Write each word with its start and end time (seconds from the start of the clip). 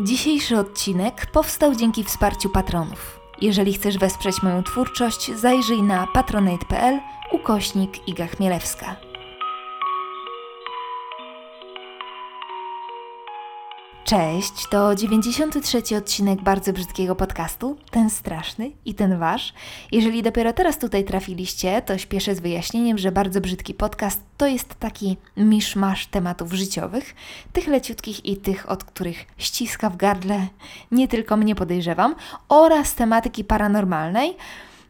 Dzisiejszy 0.00 0.58
odcinek 0.58 1.26
powstał 1.26 1.74
dzięki 1.74 2.04
wsparciu 2.04 2.48
patronów. 2.48 3.20
Jeżeli 3.40 3.72
chcesz 3.72 3.98
wesprzeć 3.98 4.42
moją 4.42 4.62
twórczość, 4.62 5.30
zajrzyj 5.34 5.82
na 5.82 6.06
patronate.pl 6.06 7.00
ukośnik 7.32 8.08
Iga 8.08 8.26
Chmielewska. 8.26 9.11
Cześć, 14.12 14.68
to 14.70 14.94
93 14.94 15.96
odcinek 15.96 16.42
bardzo 16.42 16.72
brzydkiego 16.72 17.16
podcastu, 17.16 17.76
ten 17.90 18.10
straszny 18.10 18.70
i 18.84 18.94
ten 18.94 19.18
wasz. 19.18 19.54
Jeżeli 19.92 20.22
dopiero 20.22 20.52
teraz 20.52 20.78
tutaj 20.78 21.04
trafiliście, 21.04 21.82
to 21.82 21.98
śpieszę 21.98 22.34
z 22.34 22.40
wyjaśnieniem, 22.40 22.98
że 22.98 23.12
bardzo 23.12 23.40
brzydki 23.40 23.74
podcast 23.74 24.20
to 24.36 24.46
jest 24.46 24.74
taki 24.74 25.16
miszmasz 25.36 26.06
tematów 26.06 26.52
życiowych, 26.52 27.14
tych 27.52 27.66
leciutkich 27.66 28.26
i 28.26 28.36
tych, 28.36 28.70
od 28.70 28.84
których 28.84 29.26
ściska 29.38 29.90
w 29.90 29.96
gardle, 29.96 30.46
nie 30.90 31.08
tylko 31.08 31.36
mnie 31.36 31.54
podejrzewam, 31.54 32.14
oraz 32.48 32.94
tematyki 32.94 33.44
paranormalnej. 33.44 34.36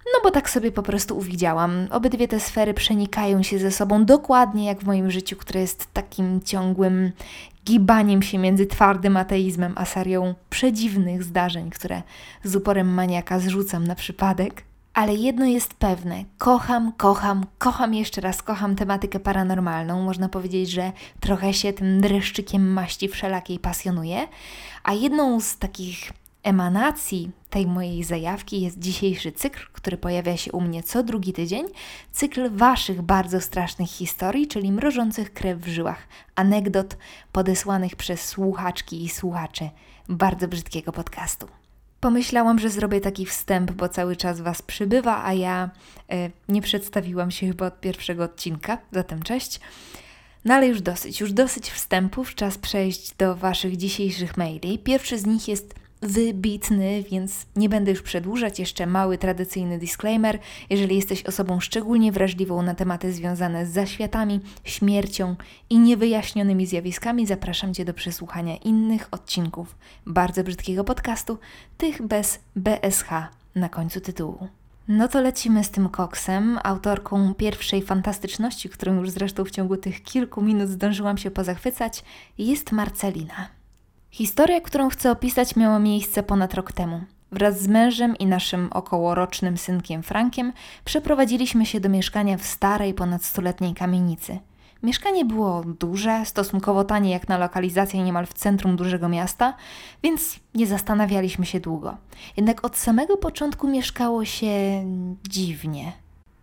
No 0.06 0.20
bo 0.22 0.30
tak 0.30 0.50
sobie 0.50 0.72
po 0.72 0.82
prostu 0.82 1.18
uwidziałam. 1.18 1.86
Obydwie 1.90 2.28
te 2.28 2.40
sfery 2.40 2.74
przenikają 2.74 3.42
się 3.42 3.58
ze 3.58 3.70
sobą 3.70 4.04
dokładnie 4.04 4.66
jak 4.66 4.80
w 4.80 4.86
moim 4.86 5.10
życiu, 5.10 5.36
które 5.36 5.60
jest 5.60 5.92
takim 5.92 6.40
ciągłym 6.40 7.12
gibaniem 7.64 8.22
się 8.22 8.38
między 8.38 8.66
twardym 8.66 9.16
ateizmem 9.16 9.72
a 9.76 9.84
serią 9.84 10.34
przedziwnych 10.50 11.24
zdarzeń, 11.24 11.70
które 11.70 12.02
z 12.44 12.56
uporem 12.56 12.94
maniaka 12.94 13.38
zrzucam 13.38 13.86
na 13.86 13.94
przypadek. 13.94 14.64
Ale 14.94 15.14
jedno 15.14 15.46
jest 15.46 15.74
pewne: 15.74 16.24
kocham, 16.38 16.92
kocham, 16.92 17.46
kocham 17.58 17.94
jeszcze 17.94 18.20
raz, 18.20 18.42
kocham 18.42 18.76
tematykę 18.76 19.20
paranormalną. 19.20 20.02
Można 20.02 20.28
powiedzieć, 20.28 20.70
że 20.70 20.92
trochę 21.20 21.54
się 21.54 21.72
tym 21.72 22.00
dreszczykiem 22.00 22.72
maści 22.72 23.08
wszelakiej 23.08 23.58
pasjonuję. 23.58 24.28
A 24.84 24.92
jedną 24.92 25.40
z 25.40 25.58
takich 25.58 26.12
emanacji 26.42 27.30
tej 27.52 27.66
mojej 27.66 28.04
zajawki 28.04 28.60
jest 28.60 28.78
dzisiejszy 28.78 29.32
cykl, 29.32 29.66
który 29.72 29.96
pojawia 29.96 30.36
się 30.36 30.52
u 30.52 30.60
mnie 30.60 30.82
co 30.82 31.02
drugi 31.02 31.32
tydzień. 31.32 31.66
Cykl 32.12 32.50
Waszych 32.50 33.02
bardzo 33.02 33.40
strasznych 33.40 33.88
historii, 33.90 34.46
czyli 34.46 34.72
mrożących 34.72 35.32
krew 35.32 35.58
w 35.58 35.68
żyłach, 35.68 36.08
anegdot 36.34 36.96
podesłanych 37.32 37.96
przez 37.96 38.28
słuchaczki 38.28 39.04
i 39.04 39.08
słuchaczy 39.08 39.70
bardzo 40.08 40.48
brzydkiego 40.48 40.92
podcastu. 40.92 41.48
Pomyślałam, 42.00 42.58
że 42.58 42.70
zrobię 42.70 43.00
taki 43.00 43.26
wstęp, 43.26 43.72
bo 43.72 43.88
cały 43.88 44.16
czas 44.16 44.40
Was 44.40 44.62
przybywa, 44.62 45.24
a 45.24 45.32
ja 45.32 45.70
e, 46.10 46.30
nie 46.48 46.62
przedstawiłam 46.62 47.30
się 47.30 47.46
chyba 47.46 47.66
od 47.66 47.80
pierwszego 47.80 48.24
odcinka, 48.24 48.78
zatem 48.92 49.22
cześć. 49.22 49.60
No 50.44 50.54
ale 50.54 50.68
już 50.68 50.80
dosyć, 50.80 51.20
już 51.20 51.32
dosyć 51.32 51.70
wstępów, 51.70 52.34
czas 52.34 52.58
przejść 52.58 53.14
do 53.14 53.36
Waszych 53.36 53.76
dzisiejszych 53.76 54.36
maili. 54.36 54.78
Pierwszy 54.78 55.18
z 55.18 55.26
nich 55.26 55.48
jest 55.48 55.81
wybitny, 56.02 57.04
więc 57.10 57.46
nie 57.56 57.68
będę 57.68 57.90
już 57.90 58.02
przedłużać. 58.02 58.58
Jeszcze 58.58 58.86
mały 58.86 59.18
tradycyjny 59.18 59.78
disclaimer. 59.78 60.38
Jeżeli 60.70 60.96
jesteś 60.96 61.22
osobą 61.22 61.60
szczególnie 61.60 62.12
wrażliwą 62.12 62.62
na 62.62 62.74
tematy 62.74 63.12
związane 63.12 63.66
z 63.66 63.72
zaświatami, 63.72 64.40
śmiercią 64.64 65.36
i 65.70 65.78
niewyjaśnionymi 65.78 66.66
zjawiskami, 66.66 67.26
zapraszam 67.26 67.74
Cię 67.74 67.84
do 67.84 67.94
przesłuchania 67.94 68.56
innych 68.56 69.08
odcinków 69.10 69.76
bardzo 70.06 70.44
brzydkiego 70.44 70.84
podcastu, 70.84 71.38
tych 71.78 72.02
bez 72.02 72.40
BSH 72.56 73.08
na 73.54 73.68
końcu 73.68 74.00
tytułu. 74.00 74.48
No 74.88 75.08
to 75.08 75.20
lecimy 75.20 75.64
z 75.64 75.70
tym 75.70 75.88
koksem. 75.88 76.58
Autorką 76.64 77.34
pierwszej 77.34 77.82
fantastyczności, 77.82 78.68
którą 78.68 78.94
już 78.94 79.10
zresztą 79.10 79.44
w 79.44 79.50
ciągu 79.50 79.76
tych 79.76 80.02
kilku 80.02 80.42
minut 80.42 80.68
zdążyłam 80.68 81.18
się 81.18 81.30
pozachwycać, 81.30 82.04
jest 82.38 82.72
Marcelina. 82.72 83.61
Historia, 84.14 84.60
którą 84.60 84.88
chcę 84.88 85.10
opisać, 85.10 85.56
miała 85.56 85.78
miejsce 85.78 86.22
ponad 86.22 86.54
rok 86.54 86.72
temu. 86.72 87.00
Wraz 87.30 87.60
z 87.60 87.68
mężem 87.68 88.16
i 88.16 88.26
naszym 88.26 88.68
okołorocznym 88.72 89.56
synkiem 89.56 90.02
Frankiem 90.02 90.52
przeprowadziliśmy 90.84 91.66
się 91.66 91.80
do 91.80 91.88
mieszkania 91.88 92.38
w 92.38 92.44
starej, 92.44 92.94
ponad 92.94 93.24
stuletniej 93.24 93.74
kamienicy. 93.74 94.38
Mieszkanie 94.82 95.24
było 95.24 95.62
duże, 95.64 96.22
stosunkowo 96.24 96.84
tanie 96.84 97.10
jak 97.10 97.28
na 97.28 97.38
lokalizację 97.38 98.02
niemal 98.02 98.26
w 98.26 98.34
centrum 98.34 98.76
dużego 98.76 99.08
miasta, 99.08 99.54
więc 100.02 100.40
nie 100.54 100.66
zastanawialiśmy 100.66 101.46
się 101.46 101.60
długo. 101.60 101.96
Jednak 102.36 102.64
od 102.64 102.76
samego 102.76 103.16
początku 103.16 103.68
mieszkało 103.68 104.24
się 104.24 104.84
dziwnie. 105.28 105.92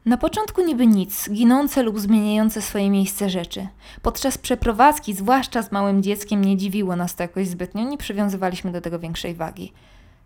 Na 0.05 0.17
początku 0.17 0.65
niby 0.65 0.87
nic, 0.87 1.29
ginące 1.29 1.83
lub 1.83 1.99
zmieniające 1.99 2.61
swoje 2.61 2.89
miejsce 2.89 3.29
rzeczy. 3.29 3.67
Podczas 4.01 4.37
przeprowadzki, 4.37 5.13
zwłaszcza 5.13 5.61
z 5.61 5.71
małym 5.71 6.03
dzieckiem, 6.03 6.45
nie 6.45 6.57
dziwiło 6.57 6.95
nas 6.95 7.15
to 7.15 7.23
jakoś 7.23 7.47
zbytnio, 7.47 7.83
nie 7.83 7.97
przywiązywaliśmy 7.97 8.71
do 8.71 8.81
tego 8.81 8.99
większej 8.99 9.35
wagi. 9.35 9.73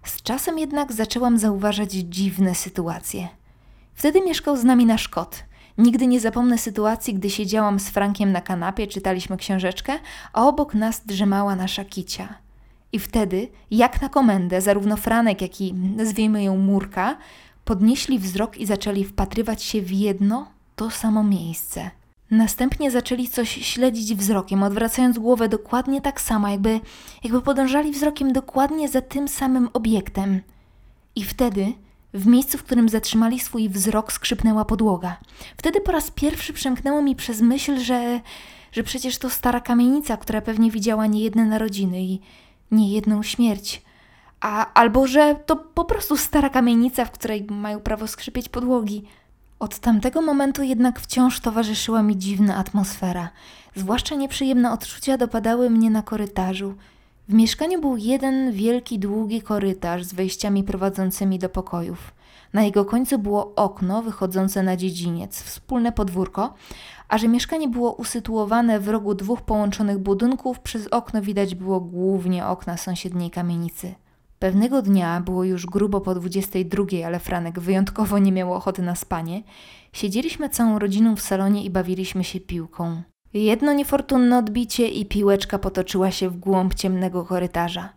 Z 0.03 0.22
czasem 0.22 0.59
jednak 0.59 0.94
zaczęłam 0.94 1.38
zauważać 1.38 1.91
dziwne 1.91 2.56
sytuacje. 2.56 3.28
Wtedy 3.94 4.22
mieszkał 4.22 4.57
z 4.57 4.63
nami 4.63 4.85
nasz 4.85 5.09
kot. 5.09 5.44
Nigdy 5.78 6.07
nie 6.07 6.19
zapomnę 6.19 6.57
sytuacji, 6.57 7.13
gdy 7.13 7.29
siedziałam 7.29 7.79
z 7.79 7.89
Frankiem 7.89 8.31
na 8.31 8.41
kanapie, 8.41 8.88
czytaliśmy 8.88 9.38
książeczkę, 9.38 9.94
a 10.33 10.47
obok 10.47 10.73
nas 10.75 11.06
drzemała 11.06 11.56
nasza 11.56 11.85
kicia. 11.85 12.35
I 12.91 13.00
wtedy, 13.00 13.47
jak 13.72 14.01
na 14.01 14.09
komendę, 14.09 14.62
zarówno 14.62 14.97
Franek, 14.97 15.41
jak 15.41 15.62
i 15.62 15.73
nazwijmy 15.73 16.44
ją 16.44 16.57
Murka, 16.57 17.17
Podnieśli 17.66 18.19
wzrok 18.19 18.57
i 18.57 18.66
zaczęli 18.66 19.03
wpatrywać 19.03 19.63
się 19.63 19.81
w 19.81 19.91
jedno, 19.91 20.47
to 20.75 20.90
samo 20.90 21.24
miejsce. 21.24 21.91
Następnie 22.31 22.91
zaczęli 22.91 23.28
coś 23.28 23.50
śledzić 23.50 24.16
wzrokiem, 24.16 24.63
odwracając 24.63 25.19
głowę 25.19 25.50
dokładnie 25.50 26.01
tak 26.01 26.22
samo, 26.22 26.47
jakby, 26.47 26.79
jakby 27.24 27.41
podążali 27.41 27.91
wzrokiem 27.91 28.34
dokładnie 28.34 28.90
za 28.90 29.01
tym 29.01 29.28
samym 29.28 29.69
obiektem. 29.74 30.41
I 31.16 31.24
wtedy, 31.24 31.74
w 32.13 32.28
miejscu, 32.28 32.57
w 32.57 32.63
którym 32.63 32.90
zatrzymali 32.90 33.40
swój 33.40 33.69
wzrok, 33.69 34.13
skrzypnęła 34.13 34.66
podłoga. 34.66 35.18
Wtedy 35.57 35.81
po 35.81 35.91
raz 35.91 36.12
pierwszy 36.12 36.53
przemknęło 36.53 37.01
mi 37.01 37.16
przez 37.16 37.41
myśl, 37.41 37.80
że, 37.80 38.22
że 38.72 38.84
przecież 38.84 39.18
to 39.18 39.30
stara 39.30 39.62
kamienica, 39.62 40.18
która 40.18 40.41
pewnie 40.41 40.72
widziała 40.72 41.07
niejedne 41.07 41.45
narodziny 41.45 42.03
i 42.03 42.19
niejedną 42.72 43.24
śmierć 43.24 43.81
a, 44.44 44.74
albo 44.74 45.08
że 45.08 45.36
to 45.46 45.56
po 45.56 45.86
prostu 45.86 46.18
stara 46.18 46.50
kamienica, 46.50 47.06
w 47.06 47.12
której 47.12 47.44
mają 47.50 47.80
prawo 47.80 48.08
skrzypieć 48.08 48.50
podłogi. 48.50 49.04
Od 49.59 49.80
tamtego 49.80 50.22
momentu 50.22 50.64
jednak 50.64 51.00
wciąż 51.00 51.40
towarzyszyła 51.40 52.04
mi 52.04 52.18
dziwna 52.18 52.56
atmosfera. 52.56 53.30
Zwłaszcza 53.76 54.16
nieprzyjemne 54.16 54.72
odczucia 54.72 55.18
dopadały 55.18 55.70
mnie 55.70 55.90
na 55.90 56.02
korytarzu. 56.02 56.74
W 57.30 57.34
mieszkaniu 57.34 57.81
był 57.81 57.98
jeden 57.98 58.52
wielki, 58.52 59.00
długi 59.00 59.42
korytarz 59.42 60.04
z 60.04 60.14
wejściami 60.14 60.64
prowadzącymi 60.64 61.40
do 61.40 61.50
pokojów. 61.50 62.14
Na 62.54 62.64
jego 62.64 62.86
końcu 62.86 63.20
było 63.20 63.56
okno 63.56 64.02
wychodzące 64.02 64.64
na 64.64 64.78
dziedziniec, 64.78 65.44
wspólne 65.44 65.92
podwórko, 65.92 66.54
a 67.08 67.18
że 67.18 67.28
mieszkanie 67.28 67.68
było 67.68 67.94
usytuowane 67.94 68.80
w 68.80 68.88
rogu 68.88 69.16
dwóch 69.16 69.42
połączonych 69.42 69.98
budynków, 69.98 70.60
przez 70.60 70.88
okno 70.88 71.22
widać 71.22 71.56
było 71.56 71.80
głównie 71.80 72.46
okna 72.46 72.78
sąsiedniej 72.78 73.31
kamienicy. 73.31 73.96
Pewnego 74.44 74.81
dnia, 74.81 75.22
było 75.22 75.44
już 75.44 75.66
grubo 75.66 76.02
po 76.02 76.16
22, 76.16 76.86
ale 77.06 77.20
Franek 77.20 77.59
wyjątkowo 77.59 78.20
nie 78.20 78.31
miał 78.31 78.54
ochoty 78.54 78.81
na 78.81 78.96
spanie, 78.96 79.44
siedzieliśmy 79.94 80.50
całą 80.50 80.80
rodziną 80.80 81.16
w 81.16 81.22
salonie 81.22 81.64
i 81.64 81.70
bawiliśmy 81.70 82.24
się 82.24 82.40
piłką. 82.40 83.02
Jedno 83.34 83.74
niefortunne 83.74 84.38
odbicie 84.38 84.88
i 84.88 85.06
piłeczka 85.06 85.59
potoczyła 85.59 86.12
się 86.12 86.30
w 86.30 86.38
głąb 86.38 86.74
ciemnego 86.74 87.26
korytarza. 87.26 87.90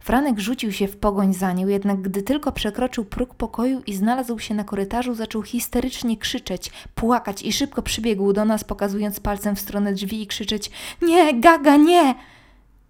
Franek 0.00 0.40
rzucił 0.40 0.72
się 0.72 0.88
w 0.88 0.96
pogoń 0.96 1.34
za 1.34 1.52
nią, 1.52 1.68
jednak 1.68 2.00
gdy 2.00 2.22
tylko 2.22 2.52
przekroczył 2.52 3.04
próg 3.04 3.34
pokoju 3.34 3.82
i 3.86 3.94
znalazł 3.94 4.38
się 4.38 4.54
na 4.54 4.64
korytarzu, 4.64 5.14
zaczął 5.14 5.42
histerycznie 5.42 6.16
krzyczeć, 6.16 6.70
płakać 6.94 7.42
i 7.42 7.52
szybko 7.52 7.82
przybiegł 7.82 8.32
do 8.32 8.44
nas, 8.44 8.64
pokazując 8.64 9.20
palcem 9.20 9.56
w 9.56 9.60
stronę 9.60 9.92
drzwi 9.92 10.22
i 10.22 10.26
krzyczeć: 10.26 10.70
Nie, 11.02 11.40
gaga, 11.40 11.76
nie! 11.76 12.14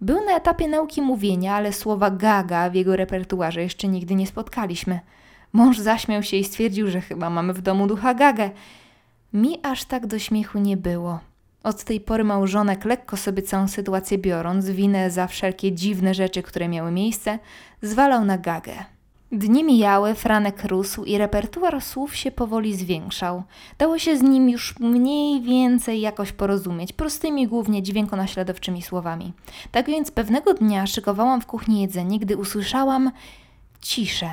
Był 0.03 0.25
na 0.25 0.35
etapie 0.35 0.67
nauki 0.67 1.01
mówienia, 1.01 1.55
ale 1.55 1.73
słowa 1.73 2.11
gaga 2.11 2.69
w 2.69 2.75
jego 2.75 2.95
repertuarze 2.95 3.61
jeszcze 3.61 3.87
nigdy 3.87 4.15
nie 4.15 4.27
spotkaliśmy. 4.27 4.99
Mąż 5.53 5.79
zaśmiał 5.79 6.23
się 6.23 6.37
i 6.37 6.43
stwierdził, 6.43 6.89
że 6.89 7.01
chyba 7.01 7.29
mamy 7.29 7.53
w 7.53 7.61
domu 7.61 7.87
ducha 7.87 8.13
gagę. 8.13 8.49
Mi 9.33 9.59
aż 9.63 9.85
tak 9.85 10.07
do 10.07 10.19
śmiechu 10.19 10.59
nie 10.59 10.77
było. 10.77 11.19
Od 11.63 11.83
tej 11.83 12.01
pory 12.01 12.23
małżonek, 12.23 12.85
lekko 12.85 13.17
sobie 13.17 13.41
całą 13.41 13.67
sytuację 13.67 14.17
biorąc, 14.17 14.69
winę 14.69 15.11
za 15.11 15.27
wszelkie 15.27 15.71
dziwne 15.71 16.13
rzeczy, 16.13 16.43
które 16.43 16.67
miały 16.67 16.91
miejsce, 16.91 17.39
zwalał 17.81 18.25
na 18.25 18.37
gagę. 18.37 18.73
Dni 19.35 19.63
mijały, 19.63 20.15
Franek 20.15 20.63
rósł 20.63 21.03
i 21.03 21.17
repertuar 21.17 21.81
słów 21.81 22.15
się 22.15 22.31
powoli 22.31 22.75
zwiększał. 22.75 23.43
Dało 23.77 23.99
się 23.99 24.17
z 24.17 24.21
nim 24.21 24.49
już 24.49 24.79
mniej 24.79 25.41
więcej 25.41 26.01
jakoś 26.01 26.31
porozumieć, 26.31 26.93
prostymi 26.93 27.47
głównie 27.47 27.83
dźwiękonaśladowczymi 27.83 28.81
słowami. 28.81 29.33
Tak 29.71 29.87
więc 29.87 30.11
pewnego 30.11 30.53
dnia 30.53 30.87
szykowałam 30.87 31.41
w 31.41 31.45
kuchni 31.45 31.81
jedzenie, 31.81 32.19
gdy 32.19 32.37
usłyszałam 32.37 33.11
ciszę. 33.81 34.29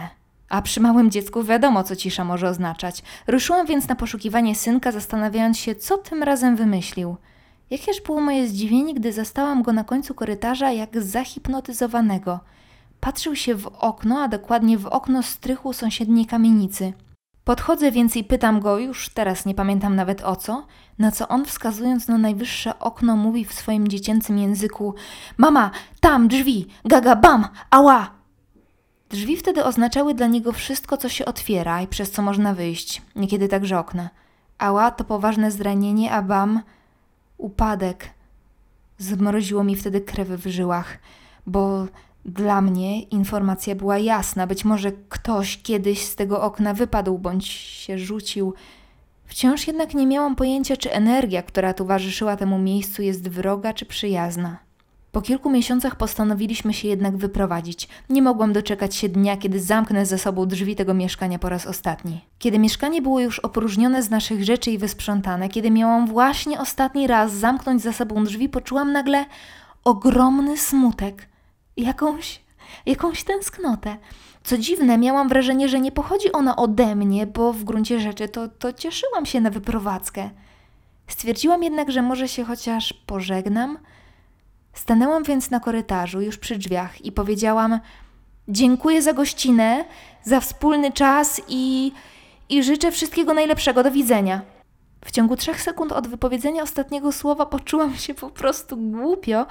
A 0.49 0.63
przy 0.63 0.81
małym 0.81 1.11
dziecku 1.11 1.45
wiadomo, 1.45 1.85
co 1.85 1.97
cisza 1.97 2.25
może 2.25 2.49
oznaczać. 2.49 3.03
Ruszyłam 3.27 3.67
więc 3.67 3.89
na 3.89 3.95
poszukiwanie 3.95 4.55
synka, 4.55 4.93
zastanawiając 4.93 5.59
się, 5.59 5.75
co 5.75 5.99
tym 5.99 6.23
razem 6.23 6.57
wymyślił. 6.57 7.17
Jakież 7.71 8.01
było 8.01 8.21
moje 8.21 8.49
zdziwienie, 8.49 8.95
gdy 8.95 9.13
zastałam 9.13 9.63
go 9.63 9.73
na 9.73 9.85
końcu 9.85 10.15
korytarza 10.15 10.73
jak 10.73 11.03
zahipnotyzowanego. 11.03 12.41
Patrzył 13.01 13.37
się 13.37 13.55
w 13.55 13.67
okno, 13.67 14.21
a 14.21 14.29
dokładnie 14.29 14.79
w 14.79 14.87
okno 14.87 15.23
strychu 15.23 15.73
sąsiedniej 15.73 16.27
kamienicy. 16.27 16.93
Podchodzę 17.45 17.93
więc 17.93 18.17
i 18.17 18.25
pytam 18.25 18.61
go, 18.61 18.79
już 18.79 19.09
teraz 19.09 19.47
nie 19.47 19.55
pamiętam 19.55 19.97
nawet 19.97 20.25
o 20.25 20.37
co, 20.37 20.67
na 20.99 21.11
co 21.11 21.29
on 21.29 21.45
wskazując 21.45 22.09
na 22.09 22.19
najwyższe 22.19 22.79
okno 22.79 23.17
mówi 23.17 23.45
w 23.45 23.53
swoim 23.53 23.89
dziecięcym 23.89 24.39
języku 24.39 24.95
Mama, 25.37 25.71
tam 26.01 26.29
drzwi, 26.29 26.67
gaga 26.85 27.17
bam, 27.17 27.49
ała! 27.71 28.11
Drzwi 29.09 29.37
wtedy 29.37 29.65
oznaczały 29.65 30.15
dla 30.15 30.27
niego 30.27 30.53
wszystko, 30.53 30.97
co 30.97 31.09
się 31.09 31.25
otwiera 31.25 31.83
i 31.83 31.87
przez 31.87 32.11
co 32.11 32.23
można 32.23 32.55
wyjść, 32.55 33.03
niekiedy 33.17 33.49
także 33.49 33.79
okna. 33.79 34.11
Ała 34.59 34.91
to 34.91 35.05
poważne 35.05 35.51
zranienie, 35.51 36.13
a 36.13 36.23
bam 36.23 36.63
upadek. 37.39 38.11
Zmroziło 38.99 39.65
mi 39.65 39.77
wtedy 39.77 40.01
krew 40.01 40.29
w 40.29 40.47
żyłach, 40.47 40.99
bo 41.47 41.87
dla 42.25 42.61
mnie 42.61 43.03
informacja 43.03 43.75
była 43.75 43.99
jasna. 43.99 44.47
Być 44.47 44.65
może 44.65 44.93
ktoś 45.09 45.63
kiedyś 45.63 46.05
z 46.05 46.17
tego 46.17 46.43
okna 46.43 46.75
wypadł 46.75 47.19
bądź 47.19 47.47
się 47.49 47.99
rzucił. 47.99 48.55
Wciąż 49.25 49.67
jednak 49.67 49.95
nie 49.95 50.07
miałam 50.07 50.37
pojęcia, 50.37 50.77
czy 50.77 50.93
energia, 50.93 51.43
która 51.43 51.75
towarzyszyła 51.75 52.37
temu 52.37 52.59
miejscu, 52.59 53.03
jest 53.03 53.29
wroga 53.29 53.73
czy 53.73 53.87
przyjazna. 53.87 54.71
Po 55.13 55.23
kilku 55.23 55.51
miesiącach 55.51 55.97
postanowiliśmy 55.97 56.75
się 56.75 56.89
jednak 56.89 57.17
wyprowadzić. 57.17 57.89
Nie 58.11 58.23
mogłam 58.23 58.53
doczekać 58.53 58.95
się 58.95 59.09
dnia, 59.09 59.37
kiedy 59.37 59.61
zamknę 59.61 60.07
ze 60.07 60.19
sobą 60.19 60.47
drzwi 60.47 60.77
tego 60.77 60.95
mieszkania 60.95 61.39
po 61.39 61.49
raz 61.49 61.67
ostatni. 61.67 62.21
Kiedy 62.39 62.59
mieszkanie 62.59 63.03
było 63.03 63.21
już 63.21 63.39
opróżnione 63.39 64.03
z 64.03 64.11
naszych 64.11 64.45
rzeczy 64.45 64.71
i 64.71 64.79
wysprzątane, 64.79 65.49
kiedy 65.49 65.71
miałam 65.71 66.07
właśnie 66.07 66.61
ostatni 66.61 67.07
raz 67.07 67.33
zamknąć 67.33 67.83
za 67.83 67.93
sobą 67.93 68.25
drzwi, 68.25 68.49
poczułam 68.49 68.93
nagle 68.93 69.25
ogromny 69.85 70.59
smutek, 70.59 71.29
jakąś, 71.81 72.41
jakąś 72.87 73.25
tęsknotę. 73.25 73.97
Co 74.45 74.59
dziwne, 74.59 74.99
miałam 74.99 75.29
wrażenie, 75.29 75.69
że 75.69 75.81
nie 75.81 75.93
pochodzi 75.93 76.33
ona 76.33 76.57
ode 76.57 76.95
mnie, 76.97 77.27
bo 77.27 77.53
w 77.53 77.65
gruncie 77.65 78.01
rzeczy 78.01 78.29
to, 78.29 78.49
to 78.49 78.73
cieszyłam 78.73 79.27
się 79.27 79.41
na 79.41 79.51
wyprowadzkę. 79.51 80.31
Stwierdziłam 81.07 81.63
jednak, 81.63 81.91
że 81.91 82.03
może 82.03 82.29
się 82.29 82.45
chociaż 82.45 82.93
pożegnam– 82.93 83.79
Stanęłam 84.75 85.23
więc 85.23 85.51
na 85.51 85.61
korytarzu, 85.61 86.21
już 86.21 86.39
przy 86.39 86.59
drzwiach, 86.59 87.05
i 87.05 87.13
powiedziałam: 87.13 87.81
Dziękuję 88.49 89.03
za 89.03 89.13
gościnę, 89.13 89.85
za 90.25 90.41
wspólny 90.41 90.93
czas 90.93 91.43
i, 91.49 91.93
i 92.49 92.63
życzę 92.63 92.93
wszystkiego 92.93 93.35
najlepszego. 93.35 93.83
Do 93.83 93.91
widzenia. 93.91 94.43
W 95.05 95.11
ciągu 95.11 95.37
trzech 95.37 95.63
sekund 95.63 95.93
od 95.93 96.09
wypowiedzenia 96.09 96.63
ostatniego 96.63 97.13
słowa 97.13 97.47
poczułam 97.47 97.97
się 97.97 98.15
po 98.15 98.31
prostu 98.31 98.77
głupio, 98.77 99.47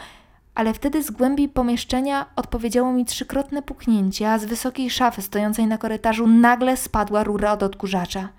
ale 0.59 0.73
wtedy 0.73 1.03
z 1.03 1.11
głębi 1.11 1.49
pomieszczenia 1.49 2.25
odpowiedziało 2.35 2.93
mi 2.93 3.05
trzykrotne 3.05 3.61
puknięcie, 3.61 4.31
a 4.31 4.39
z 4.39 4.45
wysokiej 4.45 4.89
szafy 4.89 5.21
stojącej 5.21 5.67
na 5.67 5.77
korytarzu 5.77 6.27
nagle 6.27 6.77
spadła 6.77 7.23
rura 7.23 7.51
od 7.51 7.63
odkurzacza. 7.63 8.29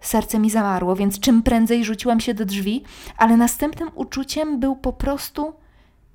Serce 0.00 0.38
mi 0.38 0.50
zamarło, 0.50 0.96
więc 0.96 1.20
czym 1.20 1.42
prędzej 1.42 1.84
rzuciłam 1.84 2.20
się 2.20 2.34
do 2.34 2.44
drzwi, 2.44 2.82
ale 3.16 3.36
następnym 3.36 3.90
uczuciem 3.94 4.60
był 4.60 4.76
po 4.76 4.92
prostu 4.92 5.52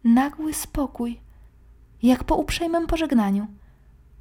nagły 0.04 0.54
spokój, 0.54 1.20
jak 2.04 2.24
po 2.24 2.36
uprzejmym 2.36 2.88
pożegnaniu. 2.88 3.48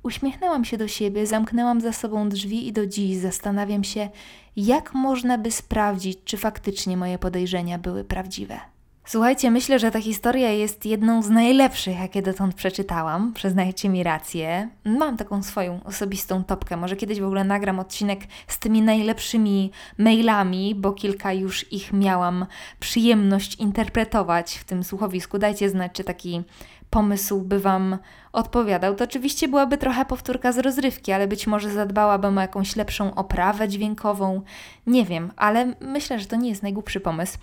Uśmiechnęłam 0.03 0.65
się 0.65 0.79
do 0.79 0.89
siebie, 0.89 1.27
zamknęłam 1.27 1.81
za 1.81 1.93
sobą 1.93 2.29
drzwi 2.29 2.69
i 2.69 2.73
do 2.73 2.87
dziś 2.87 3.17
zastanawiam 3.17 3.85
się, 3.85 4.09
jak 4.57 4.95
można 4.95 5.39
by 5.39 5.51
sprawdzić, 5.51 6.19
czy 6.25 6.37
faktycznie 6.37 6.97
moje 6.97 7.19
podejrzenia 7.19 7.79
były 7.79 8.05
prawdziwe. 8.05 8.72
Słuchajcie, 9.05 9.51
myślę, 9.51 9.79
że 9.79 9.91
ta 9.91 10.01
historia 10.01 10.51
jest 10.51 10.87
jedną 10.87 11.23
z 11.23 11.31
najlepszych, 11.31 11.99
jakie 11.99 12.23
dotąd 12.23 12.55
przeczytałam. 12.55 13.33
Przyznajcie 13.33 13.89
mi 13.89 14.03
rację. 14.03 14.69
Mam 14.85 15.17
taką 15.17 15.43
swoją 15.43 15.85
osobistą 15.85 16.45
topkę. 16.45 16.77
Może 16.77 16.97
kiedyś 16.97 17.21
w 17.21 17.25
ogóle 17.25 17.45
nagram 17.45 17.79
odcinek 17.79 18.21
z 18.47 18.59
tymi 18.59 18.83
najlepszymi 18.83 19.71
mailami, 19.99 20.75
bo 20.75 20.93
kilka 20.93 21.33
już 21.33 21.73
ich 21.73 21.93
miałam 21.93 22.47
przyjemność 22.81 23.55
interpretować 23.55 24.59
w 24.59 24.65
tym 24.65 24.85
słuchowisku. 24.85 25.39
Dajcie 25.39 25.71
znać, 25.71 25.93
czy 25.93 26.05
taki 26.05 26.43
pomysł 26.93 27.41
by 27.41 27.61
Wam 27.61 27.99
odpowiadał. 28.33 28.95
To 28.95 29.05
oczywiście 29.05 29.49
byłaby 29.49 29.79
trochę 29.79 30.05
powtórka 30.05 30.53
z 30.53 30.59
rozrywki, 30.59 31.13
ale 31.13 31.29
być 31.29 31.47
może 31.47 31.71
zadbałabym 31.71 32.39
o 32.39 32.41
jakąś 32.41 32.77
lepszą 32.77 33.15
oprawę 33.15 33.69
dźwiękową. 33.69 34.43
Nie 34.87 35.05
wiem, 35.05 35.33
ale 35.37 35.75
myślę, 35.81 36.19
że 36.19 36.27
to 36.27 36.37
nie 36.37 36.49
jest 36.49 36.63
najgłupszy 36.63 37.01
pomysł. 37.01 37.39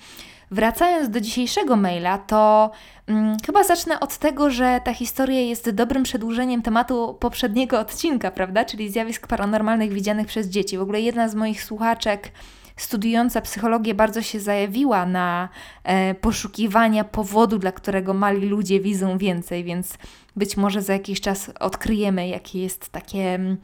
Wracając 0.51 1.09
do 1.09 1.21
dzisiejszego 1.21 1.75
maila, 1.75 2.17
to 2.17 2.71
hmm, 3.07 3.37
chyba 3.45 3.63
zacznę 3.63 3.99
od 3.99 4.17
tego, 4.17 4.49
że 4.49 4.81
ta 4.83 4.93
historia 4.93 5.41
jest 5.41 5.69
dobrym 5.69 6.03
przedłużeniem 6.03 6.61
tematu 6.61 7.17
poprzedniego 7.19 7.79
odcinka, 7.79 8.31
prawda? 8.31 8.65
Czyli 8.65 8.89
zjawisk 8.89 9.27
paranormalnych 9.27 9.93
widzianych 9.93 10.27
przez 10.27 10.47
dzieci. 10.47 10.77
W 10.77 10.81
ogóle 10.81 11.01
jedna 11.01 11.29
z 11.29 11.35
moich 11.35 11.63
słuchaczek 11.63 12.31
studiująca 12.81 13.41
psychologię 13.41 13.93
bardzo 13.93 14.21
się 14.21 14.39
zajawiła 14.39 15.05
na 15.05 15.49
e, 15.83 16.15
poszukiwania 16.15 17.03
powodu, 17.03 17.59
dla 17.59 17.71
którego 17.71 18.13
mali 18.13 18.47
ludzie 18.47 18.79
widzą 18.79 19.17
więcej, 19.17 19.63
więc 19.63 19.97
być 20.35 20.57
może 20.57 20.81
za 20.81 20.93
jakiś 20.93 21.21
czas 21.21 21.51
odkryjemy, 21.59 22.27
jakie 22.27 22.63
jest 22.63 22.89
takie 22.89 23.33
mm, 23.33 23.57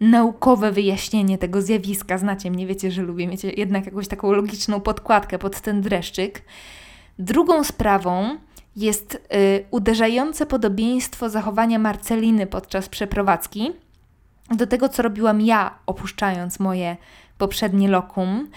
naukowe 0.00 0.72
wyjaśnienie 0.72 1.38
tego 1.38 1.62
zjawiska. 1.62 2.18
Znacie 2.18 2.50
mnie, 2.50 2.66
wiecie, 2.66 2.90
że 2.90 3.02
lubię 3.02 3.26
mieć 3.26 3.44
jednak 3.44 3.86
jakąś 3.86 4.08
taką 4.08 4.32
logiczną 4.32 4.80
podkładkę 4.80 5.38
pod 5.38 5.60
ten 5.60 5.80
dreszczyk. 5.82 6.42
Drugą 7.18 7.64
sprawą 7.64 8.38
jest 8.76 9.14
y, 9.14 9.64
uderzające 9.70 10.46
podobieństwo 10.46 11.30
zachowania 11.30 11.78
Marceliny 11.78 12.46
podczas 12.46 12.88
przeprowadzki 12.88 13.72
do 14.50 14.66
tego, 14.66 14.88
co 14.88 15.02
robiłam 15.02 15.40
ja, 15.40 15.74
opuszczając 15.86 16.60
moje 16.60 16.96
poprzednie 17.38 17.88
lokum. 17.88 18.50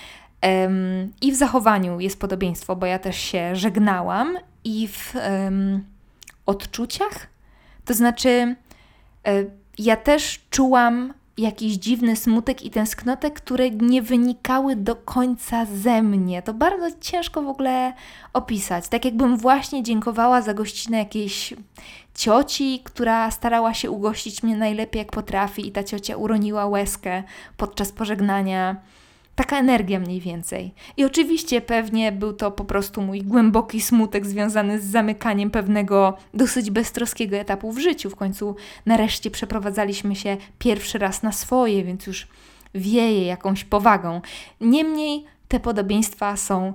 Um, 0.43 1.13
I 1.21 1.31
w 1.31 1.35
zachowaniu 1.35 1.99
jest 1.99 2.19
podobieństwo, 2.19 2.75
bo 2.75 2.85
ja 2.85 2.99
też 2.99 3.17
się 3.17 3.55
żegnałam, 3.55 4.37
i 4.63 4.87
w 4.87 5.15
um, 5.15 5.85
odczuciach. 6.45 7.27
To 7.85 7.93
znaczy, 7.93 8.55
y, 9.27 9.51
ja 9.77 9.95
też 9.95 10.41
czułam 10.49 11.13
jakiś 11.41 11.73
dziwny 11.73 12.15
smutek 12.15 12.61
i 12.61 12.69
tęsknotę, 12.69 13.31
które 13.31 13.69
nie 13.69 14.01
wynikały 14.01 14.75
do 14.75 14.95
końca 14.95 15.65
ze 15.65 16.01
mnie. 16.01 16.41
To 16.41 16.53
bardzo 16.53 16.87
ciężko 16.99 17.41
w 17.41 17.47
ogóle 17.47 17.93
opisać. 18.33 18.87
Tak 18.87 19.05
jakbym 19.05 19.37
właśnie 19.37 19.83
dziękowała 19.83 20.41
za 20.41 20.53
gościnę 20.53 20.97
jakiejś 20.97 21.53
cioci, 22.15 22.81
która 22.83 23.31
starała 23.31 23.73
się 23.73 23.91
ugościć 23.91 24.43
mnie 24.43 24.57
najlepiej 24.57 24.99
jak 24.99 25.11
potrafi 25.11 25.67
i 25.67 25.71
ta 25.71 25.83
ciocia 25.83 26.17
uroniła 26.17 26.65
łezkę 26.65 27.23
podczas 27.57 27.91
pożegnania 27.91 28.75
Taka 29.35 29.59
energia 29.59 29.99
mniej 29.99 30.19
więcej. 30.19 30.73
I 30.97 31.05
oczywiście 31.05 31.61
pewnie 31.61 32.11
był 32.11 32.33
to 32.33 32.51
po 32.51 32.65
prostu 32.65 33.01
mój 33.01 33.21
głęboki 33.21 33.81
smutek 33.81 34.25
związany 34.25 34.81
z 34.81 34.83
zamykaniem 34.83 35.51
pewnego 35.51 36.17
dosyć 36.33 36.71
beztroskiego 36.71 37.37
etapu 37.37 37.71
w 37.71 37.79
życiu. 37.79 38.09
W 38.09 38.15
końcu 38.15 38.55
nareszcie 38.85 39.31
przeprowadzaliśmy 39.31 40.15
się 40.15 40.37
pierwszy 40.59 40.97
raz 40.97 41.23
na 41.23 41.31
swoje, 41.31 41.83
więc 41.83 42.07
już 42.07 42.27
wieje 42.75 43.25
jakąś 43.25 43.63
powagą. 43.63 44.21
Niemniej 44.61 45.25
te 45.47 45.59
podobieństwa 45.59 46.37
są 46.37 46.73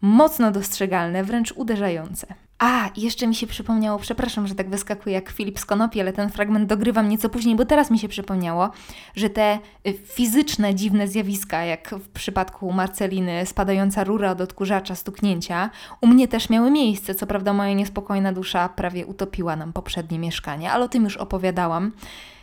mocno 0.00 0.50
dostrzegalne, 0.50 1.24
wręcz 1.24 1.52
uderzające. 1.52 2.26
A, 2.58 2.90
jeszcze 2.96 3.26
mi 3.26 3.34
się 3.34 3.46
przypomniało, 3.46 3.98
przepraszam, 3.98 4.46
że 4.46 4.54
tak 4.54 4.70
wyskakuje 4.70 5.14
jak 5.14 5.30
Filip 5.30 5.58
z 5.58 5.64
Konopi, 5.64 6.00
ale 6.00 6.12
ten 6.12 6.30
fragment 6.30 6.68
dogrywam 6.68 7.08
nieco 7.08 7.28
później, 7.28 7.56
bo 7.56 7.64
teraz 7.64 7.90
mi 7.90 7.98
się 7.98 8.08
przypomniało, 8.08 8.70
że 9.16 9.30
te 9.30 9.58
y, 9.86 9.92
fizyczne, 9.92 10.74
dziwne 10.74 11.08
zjawiska, 11.08 11.64
jak 11.64 11.90
w 11.90 12.08
przypadku 12.08 12.72
Marceliny, 12.72 13.46
spadająca 13.46 14.04
rura 14.04 14.30
od 14.30 14.40
odkurzacza, 14.40 14.94
stuknięcia, 14.94 15.70
u 16.00 16.06
mnie 16.06 16.28
też 16.28 16.50
miały 16.50 16.70
miejsce. 16.70 17.14
Co 17.14 17.26
prawda 17.26 17.52
moja 17.52 17.72
niespokojna 17.72 18.32
dusza 18.32 18.68
prawie 18.68 19.06
utopiła 19.06 19.56
nam 19.56 19.72
poprzednie 19.72 20.18
mieszkanie, 20.18 20.72
ale 20.72 20.84
o 20.84 20.88
tym 20.88 21.04
już 21.04 21.16
opowiadałam. 21.16 21.92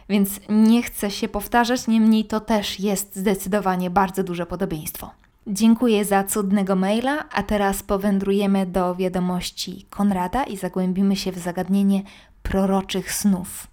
Więc 0.10 0.40
nie 0.50 0.84
chcę 0.84 1.12
się 1.12 1.28
powtarzać, 1.28 1.88
niemniej 1.88 2.26
to 2.26 2.40
też 2.40 2.80
jest 2.80 3.16
zdecydowanie 3.16 3.90
bardzo 3.90 4.24
duże 4.24 4.46
podobieństwo. 4.46 5.25
Dziękuję 5.48 6.06
za 6.06 6.24
cudnego 6.24 6.76
maila, 6.76 7.30
a 7.32 7.44
teraz 7.44 7.84
powędrujemy 7.84 8.66
do 8.66 8.96
wiadomości 8.96 9.86
Konrada 9.90 10.44
i 10.44 10.58
zagłębimy 10.58 11.16
się 11.16 11.32
w 11.32 11.38
zagadnienie 11.38 12.04
proroczych 12.44 13.14
snów, 13.14 13.68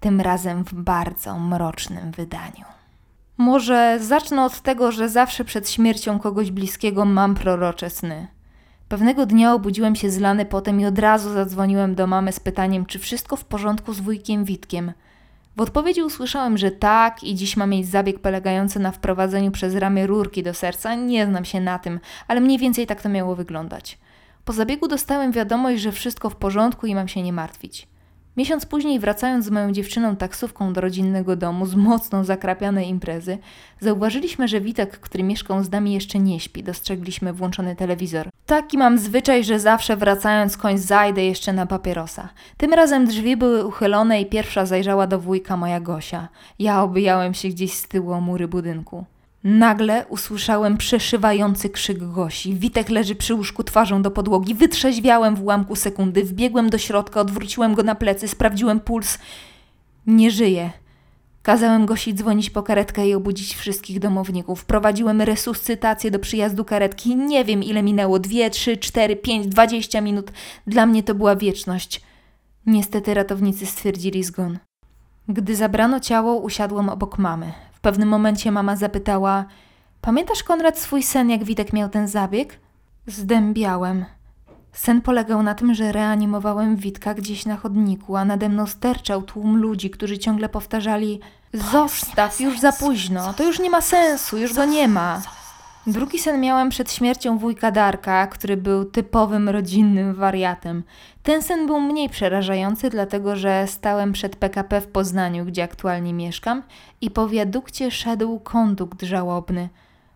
tym 0.00 0.20
razem 0.20 0.64
w 0.64 0.74
bardzo 0.74 1.38
mrocznym 1.38 2.10
wydaniu. 2.10 2.64
Może 3.38 3.98
zacznę 4.00 4.44
od 4.44 4.60
tego, 4.60 4.92
że 4.92 5.08
zawsze 5.08 5.44
przed 5.44 5.70
śmiercią 5.70 6.18
kogoś 6.18 6.50
bliskiego 6.50 7.04
mam 7.04 7.34
prorocze 7.34 7.90
sny. 7.90 8.26
Pewnego 8.88 9.26
dnia 9.26 9.54
obudziłem 9.54 9.96
się 9.96 10.10
zlany 10.10 10.44
potem 10.44 10.80
i 10.80 10.86
od 10.86 10.98
razu 10.98 11.32
zadzwoniłem 11.32 11.94
do 11.94 12.06
mamy 12.06 12.32
z 12.32 12.40
pytaniem, 12.40 12.86
czy 12.86 12.98
wszystko 12.98 13.36
w 13.36 13.44
porządku 13.44 13.92
z 13.92 14.00
wujkiem 14.00 14.44
Witkiem– 14.44 14.92
w 15.56 15.60
odpowiedzi 15.60 16.02
usłyszałem, 16.02 16.58
że 16.58 16.70
tak 16.70 17.24
i 17.24 17.34
dziś 17.34 17.56
ma 17.56 17.66
mieć 17.66 17.88
zabieg 17.88 18.18
polegający 18.18 18.78
na 18.78 18.92
wprowadzeniu 18.92 19.50
przez 19.50 19.74
ramię 19.74 20.06
rurki 20.06 20.42
do 20.42 20.54
serca. 20.54 20.94
Nie 20.94 21.26
znam 21.26 21.44
się 21.44 21.60
na 21.60 21.78
tym, 21.78 22.00
ale 22.28 22.40
mniej 22.40 22.58
więcej 22.58 22.86
tak 22.86 23.02
to 23.02 23.08
miało 23.08 23.36
wyglądać. 23.36 23.98
Po 24.44 24.52
zabiegu 24.52 24.88
dostałem 24.88 25.32
wiadomość, 25.32 25.82
że 25.82 25.92
wszystko 25.92 26.30
w 26.30 26.36
porządku 26.36 26.86
i 26.86 26.94
mam 26.94 27.08
się 27.08 27.22
nie 27.22 27.32
martwić. 27.32 27.91
Miesiąc 28.36 28.66
później, 28.66 29.00
wracając 29.00 29.44
z 29.44 29.50
moją 29.50 29.72
dziewczyną 29.72 30.16
taksówką 30.16 30.72
do 30.72 30.80
rodzinnego 30.80 31.36
domu 31.36 31.66
z 31.66 31.74
mocno 31.74 32.24
zakrapianej 32.24 32.88
imprezy, 32.88 33.38
zauważyliśmy, 33.80 34.48
że 34.48 34.60
Witek, 34.60 35.00
który 35.00 35.24
mieszkał 35.24 35.64
z 35.64 35.70
nami, 35.70 35.92
jeszcze 35.92 36.18
nie 36.18 36.40
śpi. 36.40 36.62
Dostrzegliśmy 36.62 37.32
włączony 37.32 37.76
telewizor. 37.76 38.28
Taki 38.46 38.78
mam 38.78 38.98
zwyczaj, 38.98 39.44
że 39.44 39.60
zawsze 39.60 39.96
wracając 39.96 40.56
koń 40.56 40.78
zajdę 40.78 41.24
jeszcze 41.24 41.52
na 41.52 41.66
papierosa. 41.66 42.28
Tym 42.56 42.72
razem 42.72 43.06
drzwi 43.06 43.36
były 43.36 43.64
uchylone 43.64 44.20
i 44.20 44.26
pierwsza 44.26 44.66
zajrzała 44.66 45.06
do 45.06 45.18
wujka 45.18 45.56
moja 45.56 45.80
Gosia. 45.80 46.28
Ja 46.58 46.82
obijałem 46.82 47.34
się 47.34 47.48
gdzieś 47.48 47.72
z 47.72 47.88
tyłu 47.88 48.12
o 48.12 48.20
mury 48.20 48.48
budynku. 48.48 49.04
Nagle 49.44 50.06
usłyszałem 50.08 50.76
przeszywający 50.76 51.70
krzyk 51.70 51.98
Gosi. 51.98 52.54
Witek 52.54 52.88
leży 52.88 53.14
przy 53.14 53.34
łóżku 53.34 53.64
twarzą 53.64 54.02
do 54.02 54.10
podłogi. 54.10 54.54
Wytrzeźwiałem 54.54 55.36
w 55.36 55.42
ułamku 55.42 55.76
sekundy, 55.76 56.24
wbiegłem 56.24 56.70
do 56.70 56.78
środka, 56.78 57.20
odwróciłem 57.20 57.74
go 57.74 57.82
na 57.82 57.94
plecy, 57.94 58.28
sprawdziłem 58.28 58.80
puls. 58.80 59.18
Nie 60.06 60.30
żyje. 60.30 60.70
Kazałem 61.42 61.86
Gosi 61.86 62.14
dzwonić 62.14 62.50
po 62.50 62.62
karetkę 62.62 63.08
i 63.08 63.14
obudzić 63.14 63.54
wszystkich 63.54 64.00
domowników. 64.00 64.64
Prowadziłem 64.64 65.20
resuscytację 65.20 66.10
do 66.10 66.18
przyjazdu 66.18 66.64
karetki. 66.64 67.16
Nie 67.16 67.44
wiem 67.44 67.62
ile 67.62 67.82
minęło. 67.82 68.18
Dwie, 68.18 68.50
trzy, 68.50 68.76
cztery, 68.76 69.16
pięć, 69.16 69.46
dwadzieścia 69.46 70.00
minut. 70.00 70.32
Dla 70.66 70.86
mnie 70.86 71.02
to 71.02 71.14
była 71.14 71.36
wieczność. 71.36 72.00
Niestety 72.66 73.14
ratownicy 73.14 73.66
stwierdzili 73.66 74.24
zgon. 74.24 74.58
Gdy 75.28 75.56
zabrano 75.56 76.00
ciało, 76.00 76.36
usiadłam 76.36 76.88
obok 76.88 77.18
mamy. 77.18 77.52
W 77.82 77.88
pewnym 77.90 78.08
momencie 78.08 78.52
mama 78.52 78.76
zapytała: 78.76 79.44
Pamiętasz, 80.00 80.42
Konrad, 80.42 80.78
swój 80.78 81.02
sen, 81.02 81.30
jak 81.30 81.44
Witek 81.44 81.72
miał 81.72 81.88
ten 81.88 82.08
zabieg? 82.08 82.60
Zdębiałem. 83.06 84.04
Sen 84.72 85.00
polegał 85.00 85.42
na 85.42 85.54
tym, 85.54 85.74
że 85.74 85.92
reanimowałem 85.92 86.76
Witka 86.76 87.14
gdzieś 87.14 87.46
na 87.46 87.56
chodniku, 87.56 88.16
a 88.16 88.24
nade 88.24 88.48
mną 88.48 88.66
sterczał 88.66 89.22
tłum 89.22 89.56
ludzi, 89.56 89.90
którzy 89.90 90.18
ciągle 90.18 90.48
powtarzali: 90.48 91.20
Zostaw, 91.52 92.40
już 92.40 92.60
za 92.60 92.72
późno, 92.72 93.34
to 93.34 93.44
już 93.44 93.58
nie 93.58 93.70
ma 93.70 93.80
sensu, 93.80 94.38
już 94.38 94.54
go 94.54 94.64
nie 94.64 94.88
ma. 94.88 95.22
Drugi 95.86 96.18
sen 96.18 96.40
miałem 96.40 96.68
przed 96.68 96.92
śmiercią 96.92 97.38
wujka 97.38 97.70
Darka, 97.70 98.26
który 98.26 98.56
był 98.56 98.84
typowym 98.84 99.48
rodzinnym 99.48 100.14
wariatem. 100.14 100.82
Ten 101.22 101.42
sen 101.42 101.66
był 101.66 101.80
mniej 101.80 102.08
przerażający, 102.08 102.90
dlatego 102.90 103.36
że 103.36 103.66
stałem 103.66 104.12
przed 104.12 104.36
PKP 104.36 104.80
w 104.80 104.86
Poznaniu, 104.86 105.44
gdzie 105.44 105.64
aktualnie 105.64 106.14
mieszkam, 106.14 106.62
i 107.00 107.10
po 107.10 107.28
wiadukcie 107.28 107.90
szedł 107.90 108.40
kondukt 108.40 109.02
żałobny. 109.02 109.68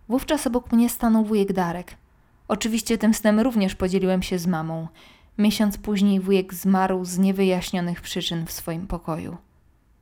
Wówczas 0.08 0.46
obok 0.46 0.73
mnie 0.73 0.88
stanął 0.88 1.25
wujek 1.25 1.52
Darek. 1.52 1.94
Oczywiście 2.49 2.99
tym 2.99 3.14
snem 3.14 3.40
również 3.40 3.75
podzieliłem 3.75 4.23
się 4.23 4.38
z 4.38 4.46
mamą. 4.46 4.88
Miesiąc 5.38 5.78
później 5.78 6.20
wujek 6.20 6.54
zmarł 6.54 7.04
z 7.04 7.18
niewyjaśnionych 7.18 8.00
przyczyn 8.00 8.46
w 8.46 8.52
swoim 8.52 8.87
pokoju. 8.87 9.37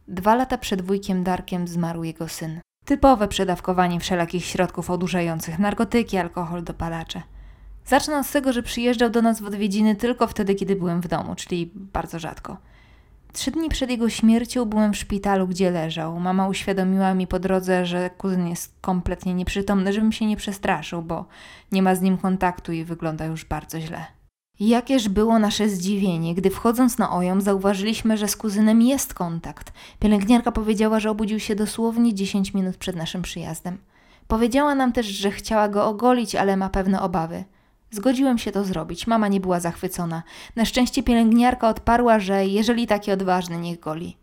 Dwa 0.09 0.35
lata 0.35 0.59
przed 0.59 0.83
wujkiem 0.83 1.25
Darkiem 1.25 1.69
zmarł 1.69 2.05
jego 2.05 2.29
syn. 2.29 2.61
Typowe 2.85 3.29
przedawkowanie 3.29 4.01
wszelakich 4.01 4.45
środków 4.45 4.91
odurzających, 4.91 5.59
narkotyki, 5.59 6.17
alkohol, 6.17 6.65
dopalacze. 6.65 7.23
Zacznę 7.87 8.19
od 8.19 8.31
tego, 8.31 8.53
że 8.53 8.63
przyjeżdżał 8.63 9.11
do 9.11 9.23
nas 9.23 9.41
w 9.41 9.47
odwiedziny 9.47 9.97
tylko 9.97 10.27
wtedy, 10.27 10.55
kiedy 10.55 10.77
byłem 10.77 11.01
w 11.01 11.09
domu, 11.09 11.35
czyli 11.35 11.71
bardzo 11.75 12.19
rzadko. 12.19 12.57
Trzy 13.33 13.51
dni 13.51 13.69
przed 13.69 13.91
jego 13.91 14.09
śmiercią 14.09 14.65
byłem 14.65 14.93
w 14.93 14.97
szpitalu, 14.97 15.49
gdzie 15.49 15.71
leżał. 15.71 16.21
Mama 16.21 16.49
uświadomiła 16.49 17.15
mi 17.15 17.27
po 17.27 17.39
drodze, 17.39 17.87
że 17.87 18.11
kuzyn 18.11 18.49
jest 18.49 18.75
kompletnie 18.81 19.35
nieprzytomny, 19.35 19.93
żebym 19.93 20.13
się 20.13 20.27
nie 20.27 20.37
przestraszył, 20.37 21.03
bo 21.03 21.27
nie 21.73 21.83
ma 21.83 21.95
z 21.95 22.01
nim 22.01 22.19
kontaktu 22.19 22.73
i 22.73 22.85
wygląda 22.85 23.25
już 23.25 23.45
bardzo 23.45 23.81
źle. 23.81 24.05
Jakież 24.61 25.09
było 25.09 25.39
nasze 25.39 25.69
zdziwienie, 25.69 26.35
gdy 26.35 26.51
wchodząc 26.51 26.99
na 26.99 27.11
ojom 27.11 27.41
zauważyliśmy, 27.41 28.17
że 28.17 28.29
z 28.29 28.37
kuzynem 28.37 28.83
jest 28.83 29.15
kontakt. 29.15 29.73
Pielęgniarka 30.01 30.53
powiedziała, 30.53 31.01
że 31.01 31.11
obudził 31.11 31.41
się 31.41 31.55
dosłownie 31.55 32.15
10 32.15 32.55
minut 32.55 32.77
przed 32.77 32.97
naszym 32.97 33.23
przyjazdem. 33.23 33.79
Powiedziała 34.29 34.75
nam 34.75 34.93
też, 34.93 35.07
że 35.07 35.31
chciała 35.31 35.69
go 35.69 35.87
ogolić, 35.87 36.35
ale 36.35 36.57
ma 36.57 36.69
pewne 36.69 37.03
obawy. 37.03 37.45
Zgodziłem 37.91 38.39
się 38.39 38.53
to 38.53 38.65
zrobić. 38.65 39.07
Mama 39.07 39.29
nie 39.29 39.41
była 39.41 39.61
zachwycona. 39.61 40.23
Na 40.57 40.65
szczęście 40.65 41.03
pielęgniarka 41.03 41.69
odparła, 41.69 42.19
że 42.19 42.47
jeżeli 42.47 42.87
taki 42.87 43.13
odważny, 43.13 43.59
niech 43.59 43.81
goli. 43.81 44.17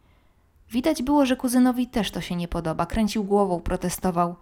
Widać 0.71 1.03
było, 1.03 1.25
że 1.25 1.35
kuzynowi 1.35 1.87
też 1.87 2.11
to 2.11 2.21
się 2.21 2.35
nie 2.35 2.47
podoba. 2.47 2.85
Kręcił 2.85 3.23
głową, 3.23 3.59
protestował. 3.59 4.35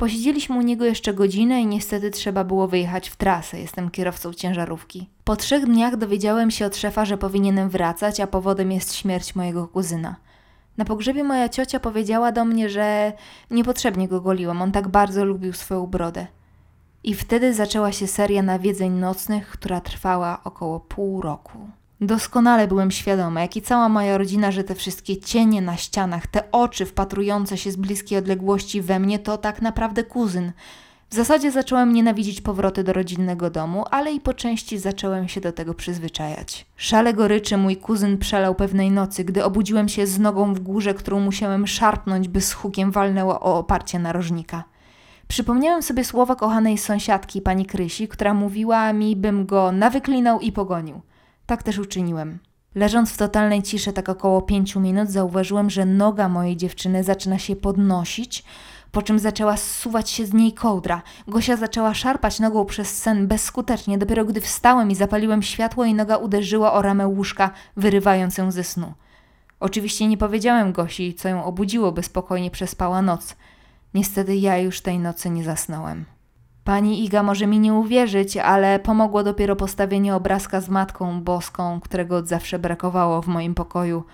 Posiedzieliśmy 0.00 0.56
u 0.56 0.60
niego 0.60 0.84
jeszcze 0.84 1.14
godzinę 1.14 1.60
i 1.60 1.66
niestety 1.66 2.10
trzeba 2.10 2.44
było 2.44 2.68
wyjechać 2.68 3.08
w 3.08 3.16
trasę. 3.16 3.60
Jestem 3.60 3.90
kierowcą 3.90 4.34
ciężarówki. 4.34 5.08
Po 5.24 5.36
trzech 5.36 5.66
dniach 5.66 5.96
dowiedziałem 5.96 6.50
się 6.50 6.66
od 6.66 6.76
szefa, 6.76 7.04
że 7.04 7.18
powinienem 7.18 7.70
wracać, 7.70 8.20
a 8.20 8.26
powodem 8.26 8.72
jest 8.72 8.94
śmierć 8.94 9.34
mojego 9.34 9.68
kuzyna. 9.68 10.16
Na 10.76 10.84
pogrzebie 10.84 11.24
moja 11.24 11.48
ciocia 11.48 11.80
powiedziała 11.80 12.32
do 12.32 12.44
mnie, 12.44 12.68
że 12.68 13.12
niepotrzebnie 13.50 14.08
go 14.08 14.20
goliłam, 14.20 14.62
on 14.62 14.72
tak 14.72 14.88
bardzo 14.88 15.24
lubił 15.24 15.52
swoją 15.52 15.86
brodę. 15.86 16.26
I 17.04 17.14
wtedy 17.14 17.54
zaczęła 17.54 17.92
się 17.92 18.06
seria 18.06 18.42
nawiedzeń 18.42 18.92
nocnych, 18.92 19.48
która 19.48 19.80
trwała 19.80 20.40
około 20.44 20.80
pół 20.80 21.20
roku. 21.20 21.58
Doskonale 22.02 22.68
byłem 22.68 22.90
świadoma, 22.90 23.40
jak 23.40 23.56
i 23.56 23.62
cała 23.62 23.88
moja 23.88 24.18
rodzina, 24.18 24.50
że 24.50 24.64
te 24.64 24.74
wszystkie 24.74 25.16
cienie 25.16 25.62
na 25.62 25.76
ścianach, 25.76 26.26
te 26.26 26.50
oczy 26.52 26.86
wpatrujące 26.86 27.56
się 27.56 27.70
z 27.70 27.76
bliskiej 27.76 28.18
odległości 28.18 28.82
we 28.82 28.98
mnie, 28.98 29.18
to 29.18 29.38
tak 29.38 29.62
naprawdę 29.62 30.04
kuzyn. 30.04 30.52
W 31.10 31.14
zasadzie 31.14 31.50
zacząłem 31.50 31.92
nienawidzić 31.92 32.40
powroty 32.40 32.84
do 32.84 32.92
rodzinnego 32.92 33.50
domu, 33.50 33.84
ale 33.90 34.12
i 34.12 34.20
po 34.20 34.34
części 34.34 34.78
zacząłem 34.78 35.28
się 35.28 35.40
do 35.40 35.52
tego 35.52 35.74
przyzwyczajać. 35.74 36.66
Szale 36.76 37.14
goryczy 37.14 37.56
mój 37.56 37.76
kuzyn 37.76 38.18
przelał 38.18 38.54
pewnej 38.54 38.90
nocy, 38.90 39.24
gdy 39.24 39.44
obudziłem 39.44 39.88
się 39.88 40.06
z 40.06 40.18
nogą 40.18 40.54
w 40.54 40.60
górze, 40.60 40.94
którą 40.94 41.20
musiałem 41.20 41.66
szarpnąć, 41.66 42.28
by 42.28 42.40
z 42.40 42.52
hukiem 42.52 42.90
walnęło 42.90 43.40
o 43.40 43.58
oparcie 43.58 43.98
narożnika. 43.98 44.64
Przypomniałem 45.28 45.82
sobie 45.82 46.04
słowa 46.04 46.36
kochanej 46.36 46.78
sąsiadki, 46.78 47.40
pani 47.40 47.66
Krysi, 47.66 48.08
która 48.08 48.34
mówiła 48.34 48.92
mi, 48.92 49.16
bym 49.16 49.46
go 49.46 49.72
nawyklinał 49.72 50.40
i 50.40 50.52
pogonił. 50.52 51.00
Tak 51.50 51.62
też 51.62 51.78
uczyniłem. 51.78 52.38
Leżąc 52.74 53.10
w 53.10 53.16
totalnej 53.16 53.62
ciszy 53.62 53.92
tak 53.92 54.08
około 54.08 54.42
pięciu 54.42 54.80
minut, 54.80 55.10
zauważyłem, 55.10 55.70
że 55.70 55.84
noga 55.84 56.28
mojej 56.28 56.56
dziewczyny 56.56 57.04
zaczyna 57.04 57.38
się 57.38 57.56
podnosić, 57.56 58.44
po 58.92 59.02
czym 59.02 59.18
zaczęła 59.18 59.56
zsuwać 59.56 60.10
się 60.10 60.26
z 60.26 60.32
niej 60.32 60.52
kołdra. 60.52 61.02
Gosia 61.28 61.56
zaczęła 61.56 61.94
szarpać 61.94 62.40
nogą 62.40 62.64
przez 62.64 62.98
sen 62.98 63.28
bezskutecznie. 63.28 63.98
Dopiero 63.98 64.24
gdy 64.24 64.40
wstałem 64.40 64.90
i 64.90 64.94
zapaliłem 64.94 65.42
światło, 65.42 65.84
jej 65.84 65.94
noga 65.94 66.16
uderzyła 66.16 66.72
o 66.72 66.82
ramę 66.82 67.06
łóżka, 67.06 67.50
wyrywając 67.76 68.38
ją 68.38 68.50
ze 68.50 68.64
snu. 68.64 68.94
Oczywiście 69.60 70.06
nie 70.08 70.16
powiedziałem 70.16 70.72
Gosi, 70.72 71.14
co 71.14 71.28
ją 71.28 71.44
obudziło, 71.44 71.92
by 71.92 72.02
spokojnie 72.02 72.50
przespała 72.50 73.02
noc. 73.02 73.36
Niestety 73.94 74.36
ja 74.36 74.58
już 74.58 74.80
tej 74.80 74.98
nocy 74.98 75.30
nie 75.30 75.44
zasnąłem. 75.44 76.04
Pani 76.70 77.04
Iga 77.04 77.22
może 77.22 77.46
mi 77.46 77.58
nie 77.58 77.74
uwierzyć, 77.74 78.36
ale 78.36 78.78
pomogło 78.78 79.22
dopiero 79.22 79.56
postawienie 79.56 80.14
obrazka 80.14 80.60
z 80.60 80.68
Matką 80.68 81.22
Boską, 81.22 81.80
którego 81.80 82.16
od 82.16 82.28
zawsze 82.28 82.58
brakowało 82.58 83.22
w 83.22 83.26
moim 83.26 83.54
pokoju. 83.54 84.04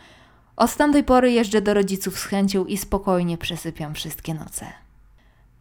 Od 0.57 0.77
tamtej 0.77 1.05
pory 1.05 1.33
jeżdżę 1.33 1.61
do 1.61 1.75
rodziców 1.75 2.19
z 2.19 2.25
chęcią 2.25 2.65
i 2.65 2.77
spokojnie 2.77 3.39
przesypiam 3.39 3.95
wszystkie 3.95 4.35
noce. 4.35 4.67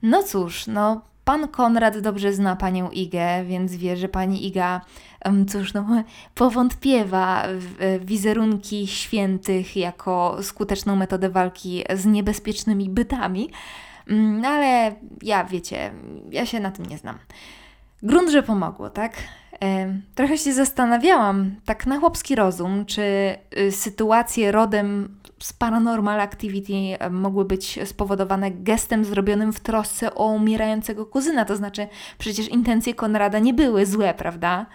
No 0.01 0.23
cóż, 0.23 0.67
no 0.67 1.01
pan 1.25 1.47
Konrad 1.47 1.99
dobrze 1.99 2.33
zna 2.33 2.55
panią 2.55 2.89
Igę, 2.89 3.43
więc 3.45 3.75
wie, 3.75 3.97
że 3.97 4.09
pani 4.09 4.47
Iga, 4.47 4.81
cóż, 5.47 5.73
no, 5.73 5.85
powątpiewa 6.35 7.43
w 7.47 7.99
wizerunki 8.05 8.87
świętych 8.87 9.75
jako 9.77 10.37
skuteczną 10.41 10.95
metodę 10.95 11.29
walki 11.29 11.83
z 11.95 12.05
niebezpiecznymi 12.05 12.89
bytami. 12.89 13.49
Mm, 14.07 14.41
no 14.41 14.47
ale 14.47 14.95
ja, 15.21 15.43
wiecie, 15.43 15.93
ja 16.29 16.45
się 16.45 16.59
na 16.59 16.71
tym 16.71 16.85
nie 16.85 16.97
znam. 16.97 17.17
Grunt, 18.03 18.29
że 18.29 18.43
pomogło, 18.43 18.89
tak? 18.89 19.13
Trochę 20.15 20.37
się 20.37 20.53
zastanawiałam, 20.53 21.55
tak 21.65 21.87
na 21.87 21.99
chłopski 21.99 22.35
rozum, 22.35 22.85
czy 22.85 23.01
y, 23.57 23.71
sytuacje 23.71 24.51
rodem 24.51 25.19
z 25.39 25.53
Paranormal 25.53 26.21
Activity 26.21 26.73
mogły 27.11 27.45
być 27.45 27.79
spowodowane 27.85 28.51
gestem 28.51 29.05
zrobionym 29.05 29.53
w 29.53 29.59
trosce 29.59 30.15
o 30.15 30.25
umierającego 30.25 31.05
kuzyna. 31.05 31.45
To 31.45 31.55
znaczy, 31.55 31.87
przecież 32.17 32.47
intencje 32.47 32.93
Konrada 32.93 33.39
nie 33.39 33.53
były 33.53 33.85
złe, 33.85 34.13
prawda? 34.13 34.65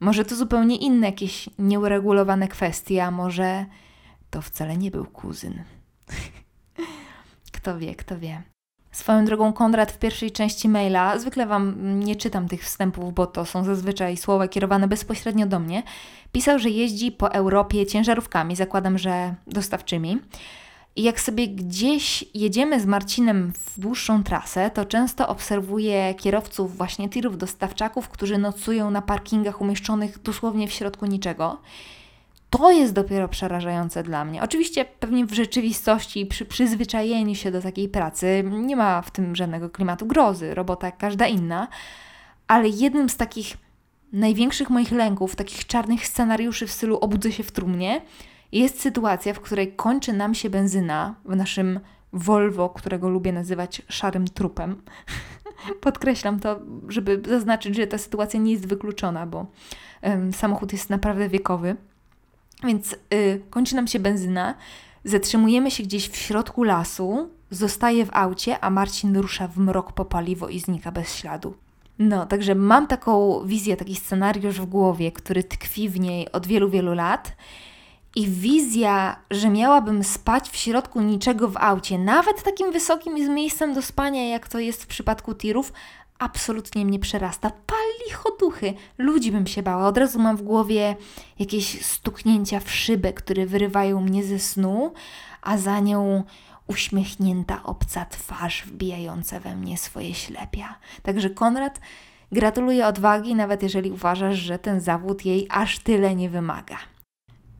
Może 0.00 0.24
to 0.24 0.36
zupełnie 0.36 0.76
inne, 0.76 1.06
jakieś 1.06 1.48
nieuregulowane 1.58 2.48
kwestie, 2.48 3.04
a 3.04 3.10
może 3.10 3.66
to 4.30 4.42
wcale 4.42 4.76
nie 4.76 4.90
był 4.90 5.04
kuzyn. 5.04 5.62
kto 7.52 7.78
wie, 7.78 7.94
kto 7.94 8.18
wie. 8.18 8.55
Swoją 8.96 9.24
drogą 9.24 9.52
Konrad 9.52 9.92
w 9.92 9.98
pierwszej 9.98 10.30
części 10.30 10.68
maila, 10.68 11.18
zwykle 11.18 11.46
Wam 11.46 11.74
nie 12.00 12.16
czytam 12.16 12.48
tych 12.48 12.64
wstępów, 12.64 13.14
bo 13.14 13.26
to 13.26 13.44
są 13.44 13.64
zazwyczaj 13.64 14.16
słowa 14.16 14.48
kierowane 14.48 14.88
bezpośrednio 14.88 15.46
do 15.46 15.58
mnie, 15.58 15.82
pisał, 16.32 16.58
że 16.58 16.70
jeździ 16.70 17.12
po 17.12 17.32
Europie 17.32 17.86
ciężarówkami, 17.86 18.56
zakładam, 18.56 18.98
że 18.98 19.34
dostawczymi. 19.46 20.18
I 20.96 21.02
jak 21.02 21.20
sobie 21.20 21.48
gdzieś 21.48 22.24
jedziemy 22.34 22.80
z 22.80 22.86
Marcinem 22.86 23.52
w 23.52 23.80
dłuższą 23.80 24.22
trasę, 24.22 24.70
to 24.70 24.84
często 24.84 25.28
obserwuję 25.28 26.14
kierowców 26.14 26.76
właśnie 26.76 27.08
tirów 27.08 27.38
dostawczaków, 27.38 28.08
którzy 28.08 28.38
nocują 28.38 28.90
na 28.90 29.02
parkingach 29.02 29.60
umieszczonych 29.60 30.22
dosłownie 30.22 30.68
w 30.68 30.72
środku 30.72 31.06
niczego. 31.06 31.58
To 32.50 32.70
jest 32.70 32.92
dopiero 32.92 33.28
przerażające 33.28 34.02
dla 34.02 34.24
mnie. 34.24 34.42
Oczywiście 34.42 34.84
pewnie 34.84 35.26
w 35.26 35.32
rzeczywistości, 35.32 36.26
przy 36.26 36.44
przyzwyczajeniu 36.44 37.34
się 37.34 37.50
do 37.50 37.62
takiej 37.62 37.88
pracy, 37.88 38.44
nie 38.50 38.76
ma 38.76 39.02
w 39.02 39.10
tym 39.10 39.36
żadnego 39.36 39.70
klimatu 39.70 40.06
grozy, 40.06 40.54
robota 40.54 40.86
jak 40.86 40.96
każda 40.96 41.26
inna, 41.26 41.68
ale 42.48 42.68
jednym 42.68 43.08
z 43.08 43.16
takich 43.16 43.56
największych 44.12 44.70
moich 44.70 44.92
lęków, 44.92 45.36
takich 45.36 45.66
czarnych 45.66 46.06
scenariuszy 46.06 46.66
w 46.66 46.72
stylu 46.72 46.98
obudzę 46.98 47.32
się 47.32 47.42
w 47.42 47.52
trumnie, 47.52 48.02
jest 48.52 48.80
sytuacja, 48.80 49.34
w 49.34 49.40
której 49.40 49.72
kończy 49.72 50.12
nam 50.12 50.34
się 50.34 50.50
benzyna 50.50 51.14
w 51.24 51.36
naszym 51.36 51.80
Volvo, 52.12 52.68
którego 52.68 53.08
lubię 53.08 53.32
nazywać 53.32 53.82
szarym 53.88 54.28
trupem. 54.28 54.82
Podkreślam 55.80 56.40
to, 56.40 56.60
żeby 56.88 57.22
zaznaczyć, 57.28 57.76
że 57.76 57.86
ta 57.86 57.98
sytuacja 57.98 58.40
nie 58.40 58.52
jest 58.52 58.66
wykluczona, 58.66 59.26
bo 59.26 59.46
um, 60.02 60.32
samochód 60.32 60.72
jest 60.72 60.90
naprawdę 60.90 61.28
wiekowy. 61.28 61.76
Więc 62.64 62.96
y, 63.14 63.42
kończy 63.50 63.76
nam 63.76 63.86
się 63.86 63.98
benzyna, 63.98 64.54
zatrzymujemy 65.04 65.70
się 65.70 65.82
gdzieś 65.82 66.08
w 66.08 66.16
środku 66.16 66.62
lasu, 66.62 67.30
zostaje 67.50 68.06
w 68.06 68.10
aucie, 68.12 68.64
a 68.64 68.70
Marcin 68.70 69.16
rusza 69.16 69.48
w 69.48 69.58
mrok 69.58 69.92
po 69.92 70.04
paliwo 70.04 70.48
i 70.48 70.60
znika 70.60 70.92
bez 70.92 71.14
śladu. 71.14 71.54
No, 71.98 72.26
także 72.26 72.54
mam 72.54 72.86
taką 72.86 73.40
wizję, 73.44 73.76
taki 73.76 73.96
scenariusz 73.96 74.60
w 74.60 74.66
głowie, 74.66 75.12
który 75.12 75.44
tkwi 75.44 75.88
w 75.88 76.00
niej 76.00 76.32
od 76.32 76.46
wielu, 76.46 76.70
wielu 76.70 76.94
lat. 76.94 77.36
I 78.16 78.28
wizja, 78.28 79.16
że 79.30 79.50
miałabym 79.50 80.04
spać 80.04 80.50
w 80.50 80.56
środku 80.56 81.00
niczego 81.00 81.48
w 81.48 81.56
aucie, 81.56 81.98
nawet 81.98 82.42
takim 82.42 82.72
wysokim 82.72 83.26
z 83.26 83.28
miejscem 83.28 83.74
do 83.74 83.82
spania, 83.82 84.28
jak 84.28 84.48
to 84.48 84.58
jest 84.58 84.82
w 84.82 84.86
przypadku 84.86 85.34
tirów, 85.34 85.72
absolutnie 86.18 86.84
mnie 86.84 86.98
przerasta. 86.98 87.50
Pali 87.50 88.12
choduchy. 88.14 88.74
Ludzi 88.98 89.32
bym 89.32 89.46
się 89.46 89.62
bała. 89.62 89.86
Od 89.86 89.98
razu 89.98 90.18
mam 90.18 90.36
w 90.36 90.42
głowie 90.42 90.96
jakieś 91.38 91.86
stuknięcia 91.86 92.60
w 92.60 92.70
szybę, 92.70 93.12
które 93.12 93.46
wyrywają 93.46 94.00
mnie 94.00 94.24
ze 94.24 94.38
snu, 94.38 94.92
a 95.42 95.58
za 95.58 95.80
nią 95.80 96.24
uśmiechnięta 96.66 97.62
obca 97.62 98.04
twarz 98.04 98.64
wbijająca 98.66 99.40
we 99.40 99.56
mnie 99.56 99.78
swoje 99.78 100.14
ślepia. 100.14 100.78
Także 101.02 101.30
Konrad, 101.30 101.80
gratuluję 102.32 102.86
odwagi, 102.86 103.34
nawet 103.34 103.62
jeżeli 103.62 103.90
uważasz, 103.90 104.38
że 104.38 104.58
ten 104.58 104.80
zawód 104.80 105.24
jej 105.24 105.46
aż 105.50 105.78
tyle 105.78 106.14
nie 106.14 106.30
wymaga. 106.30 106.76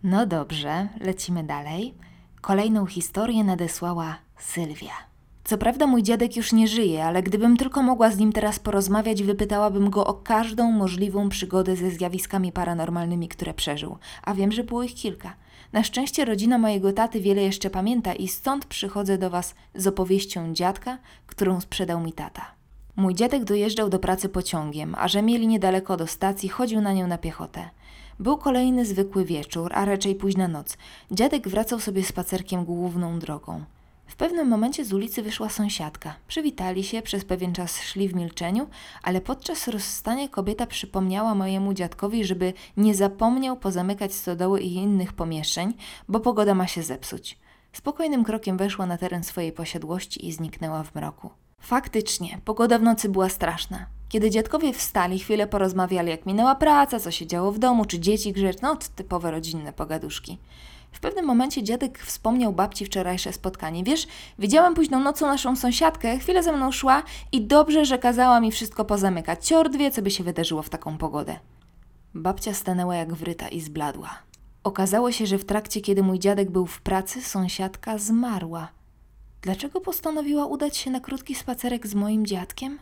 No 0.03 0.27
dobrze, 0.27 0.89
lecimy 1.01 1.45
dalej. 1.45 1.95
Kolejną 2.41 2.87
historię 2.87 3.45
nadesłała 3.45 4.17
Sylwia. 4.39 5.16
Co 5.47 5.59
prawda 5.59 5.87
mój 5.87 6.03
dziadek 6.03 6.37
już 6.37 6.53
nie 6.53 6.69
żyje, 6.69 7.05
ale 7.05 7.23
gdybym 7.23 7.57
tylko 7.57 7.83
mogła 7.83 8.11
z 8.11 8.19
nim 8.19 8.33
teraz 8.33 8.59
porozmawiać, 8.59 9.23
wypytałabym 9.23 9.91
go 9.91 10.07
o 10.07 10.15
każdą 10.15 10.71
możliwą 10.71 11.29
przygodę 11.29 11.76
ze 11.76 11.91
zjawiskami 11.91 12.53
paranormalnymi, 12.53 13.29
które 13.29 13.55
przeżył. 13.55 13.99
A 14.23 14.35
wiem, 14.35 14.53
że 14.53 14.65
było 14.65 14.83
ich 14.83 14.95
kilka. 14.95 15.35
Na 15.73 15.83
szczęście 15.83 16.25
rodzina 16.25 16.59
mojego 16.59 16.93
taty 16.93 17.21
wiele 17.21 17.43
jeszcze 17.43 17.71
pamięta 17.71 18.15
i 18.15 18.29
stąd 18.29 18.65
przychodzę 18.65 19.19
do 19.19 19.31
Was 19.31 19.55
z 19.75 19.87
opowieścią 19.87 20.55
dziadka, 20.55 20.99
którą 21.26 21.61
sprzedał 21.61 22.00
mi 22.00 22.12
tata. 22.12 22.43
Mój 22.97 23.15
dziadek 23.15 23.45
dojeżdżał 23.45 23.88
do 23.88 23.99
pracy 23.99 24.29
pociągiem, 24.29 24.95
a 24.99 25.09
że 25.09 25.23
mieli 25.23 25.47
niedaleko 25.47 25.97
do 25.97 26.07
stacji, 26.07 26.49
chodził 26.49 26.81
na 26.81 26.93
nią 26.93 27.07
na 27.07 27.19
piechotę. 27.19 27.71
Był 28.21 28.37
kolejny 28.37 28.87
zwykły 28.87 29.25
wieczór, 29.25 29.73
a 29.75 29.85
raczej 29.85 30.15
późna 30.15 30.49
noc. 30.49 30.76
Dziadek 31.11 31.49
wracał 31.49 31.81
sobie 31.81 32.05
spacerkiem 32.05 32.65
główną 32.65 33.19
drogą. 33.19 33.65
W 34.17 34.19
pewnym 34.19 34.49
momencie 34.49 34.85
z 34.85 34.93
ulicy 34.93 35.23
wyszła 35.23 35.49
sąsiadka. 35.49 36.15
Przywitali 36.29 36.85
się, 36.85 37.03
przez 37.03 37.25
pewien 37.25 37.53
czas 37.53 37.83
szli 37.83 38.09
w 38.09 38.15
milczeniu, 38.15 38.69
ale 39.03 39.21
podczas 39.21 39.69
rozstania 39.69 40.29
kobieta 40.29 40.67
przypomniała 40.67 41.35
mojemu 41.35 41.75
dziadkowi, 41.75 42.25
żeby 42.25 42.53
nie 42.77 42.95
zapomniał 42.95 43.57
pozamykać 43.57 44.15
stodoły 44.15 44.61
i 44.61 44.75
innych 44.75 45.13
pomieszczeń, 45.13 45.75
bo 46.09 46.21
pogoda 46.21 46.55
ma 46.55 46.67
się 46.67 46.83
zepsuć. 46.83 47.39
Spokojnym 47.73 48.25
krokiem 48.25 48.57
weszła 48.57 48.87
na 48.87 48.99
teren 48.99 49.25
swojej 49.25 49.53
posiadłości 49.53 50.26
i 50.26 50.33
zniknęła 50.33 50.83
w 50.83 50.95
mroku. 50.95 51.31
Faktycznie, 51.61 52.41
pogoda 52.45 52.79
w 52.79 52.83
nocy 52.83 53.09
była 53.09 53.29
straszna. 53.29 53.87
Kiedy 54.09 54.31
dziadkowie 54.31 54.73
wstali, 54.73 55.19
chwilę 55.19 55.47
porozmawiali, 55.47 56.11
jak 56.11 56.26
minęła 56.26 56.55
praca, 56.55 57.00
co 57.00 57.11
się 57.11 57.26
działo 57.26 57.52
w 57.52 57.59
domu, 57.59 57.85
czy 57.85 57.99
dzieci 57.99 58.33
grzecz, 58.33 58.61
no 58.63 58.76
typowe 58.97 59.31
rodzinne 59.31 59.73
pogaduszki. 59.73 60.39
W 60.93 61.01
pewnym 61.01 61.25
momencie 61.25 61.63
dziadek 61.63 61.99
wspomniał 61.99 62.53
babci 62.53 62.85
wczorajsze 62.85 63.33
spotkanie. 63.33 63.85
Wiesz, 63.85 64.07
widziałem 64.39 64.75
późną 64.75 65.01
nocą 65.01 65.27
naszą 65.27 65.57
sąsiadkę, 65.57 66.19
chwilę 66.19 66.43
ze 66.43 66.53
mną 66.53 66.73
szła 66.73 67.03
i 67.33 67.47
dobrze, 67.47 67.85
że 67.85 67.99
kazała 67.99 68.41
mi 68.41 68.53
wszystko 68.53 68.85
pozamykać. 68.85 69.47
Ciord 69.47 69.77
wie, 69.77 69.91
co 69.91 70.03
by 70.03 70.11
się 70.11 70.25
wydarzyło 70.25 70.63
w 70.63 70.71
taką 70.71 70.99
pogodę. 70.99 71.39
Babcia 72.15 72.55
stanęła 72.55 72.97
jak 72.97 73.15
wryta 73.15 73.49
i 73.49 73.61
zbladła. 73.61 74.19
Okazało 74.65 75.13
się, 75.13 75.27
że 75.27 75.39
w 75.39 75.45
trakcie, 75.45 75.81
kiedy 75.81 76.03
mój 76.03 76.19
dziadek 76.19 76.51
był 76.51 76.67
w 76.67 76.81
pracy, 76.81 77.23
sąsiadka 77.23 77.99
zmarła. 77.99 78.69
Dlaczego 79.43 79.81
postanowiła 79.81 80.47
udać 80.47 80.77
się 80.77 80.91
na 80.91 81.01
krótki 81.01 81.35
spacerek 81.35 81.87
z 81.87 81.95
moim 81.95 82.27
dziadkiem? 82.27 82.79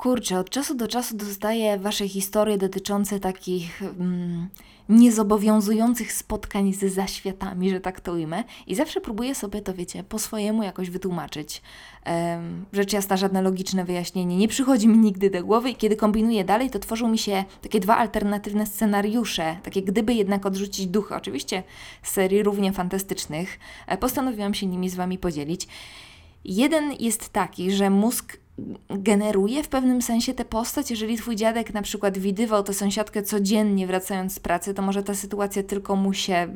Kurczę, 0.00 0.38
od 0.38 0.50
czasu 0.50 0.74
do 0.74 0.88
czasu 0.88 1.16
dostaję 1.16 1.78
Wasze 1.78 2.08
historie 2.08 2.58
dotyczące 2.58 3.20
takich 3.20 3.82
mm, 3.82 4.48
niezobowiązujących 4.88 6.12
spotkań 6.12 6.72
ze 6.72 6.88
zaświatami, 6.88 7.70
że 7.70 7.80
tak 7.80 8.00
to 8.00 8.12
ujmę. 8.12 8.44
I 8.66 8.74
zawsze 8.74 9.00
próbuję 9.00 9.34
sobie 9.34 9.62
to, 9.62 9.74
wiecie, 9.74 10.04
po 10.04 10.18
swojemu 10.18 10.62
jakoś 10.62 10.90
wytłumaczyć. 10.90 11.62
Um, 12.06 12.64
rzecz 12.72 12.92
jasna, 12.92 13.16
żadne 13.16 13.42
logiczne 13.42 13.84
wyjaśnienie 13.84 14.36
nie 14.36 14.48
przychodzi 14.48 14.88
mi 14.88 14.98
nigdy 14.98 15.30
do 15.30 15.44
głowy 15.44 15.70
i 15.70 15.76
kiedy 15.76 15.96
kombinuję 15.96 16.44
dalej, 16.44 16.70
to 16.70 16.78
tworzą 16.78 17.08
mi 17.08 17.18
się 17.18 17.44
takie 17.62 17.80
dwa 17.80 17.96
alternatywne 17.96 18.66
scenariusze, 18.66 19.56
takie 19.62 19.82
gdyby 19.82 20.14
jednak 20.14 20.46
odrzucić 20.46 20.86
ducha. 20.86 21.16
Oczywiście 21.16 21.62
serii 22.02 22.42
równie 22.42 22.72
fantastycznych. 22.72 23.58
E, 23.86 23.98
postanowiłam 23.98 24.54
się 24.54 24.66
nimi 24.66 24.88
z 24.88 24.94
Wami 24.94 25.18
podzielić. 25.18 25.68
Jeden 26.44 26.92
jest 27.00 27.28
taki, 27.28 27.72
że 27.72 27.90
mózg 27.90 28.36
generuje 28.88 29.62
w 29.62 29.68
pewnym 29.68 30.02
sensie 30.02 30.34
tę 30.34 30.44
postać. 30.44 30.90
Jeżeli 30.90 31.16
twój 31.16 31.36
dziadek 31.36 31.74
na 31.74 31.82
przykład 31.82 32.18
widywał 32.18 32.62
tę 32.62 32.74
sąsiadkę 32.74 33.22
codziennie 33.22 33.86
wracając 33.86 34.34
z 34.34 34.40
pracy, 34.40 34.74
to 34.74 34.82
może 34.82 35.02
ta 35.02 35.14
sytuacja 35.14 35.62
tylko 35.62 35.96
mu 35.96 36.12
się, 36.12 36.48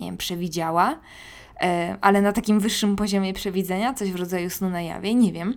nie 0.00 0.06
wiem, 0.06 0.16
przewidziała, 0.16 0.98
e, 1.60 1.96
ale 2.00 2.22
na 2.22 2.32
takim 2.32 2.60
wyższym 2.60 2.96
poziomie 2.96 3.32
przewidzenia, 3.32 3.94
coś 3.94 4.12
w 4.12 4.16
rodzaju 4.16 4.50
snu 4.50 4.70
na 4.70 4.82
jawie, 4.82 5.14
nie 5.14 5.32
wiem. 5.32 5.54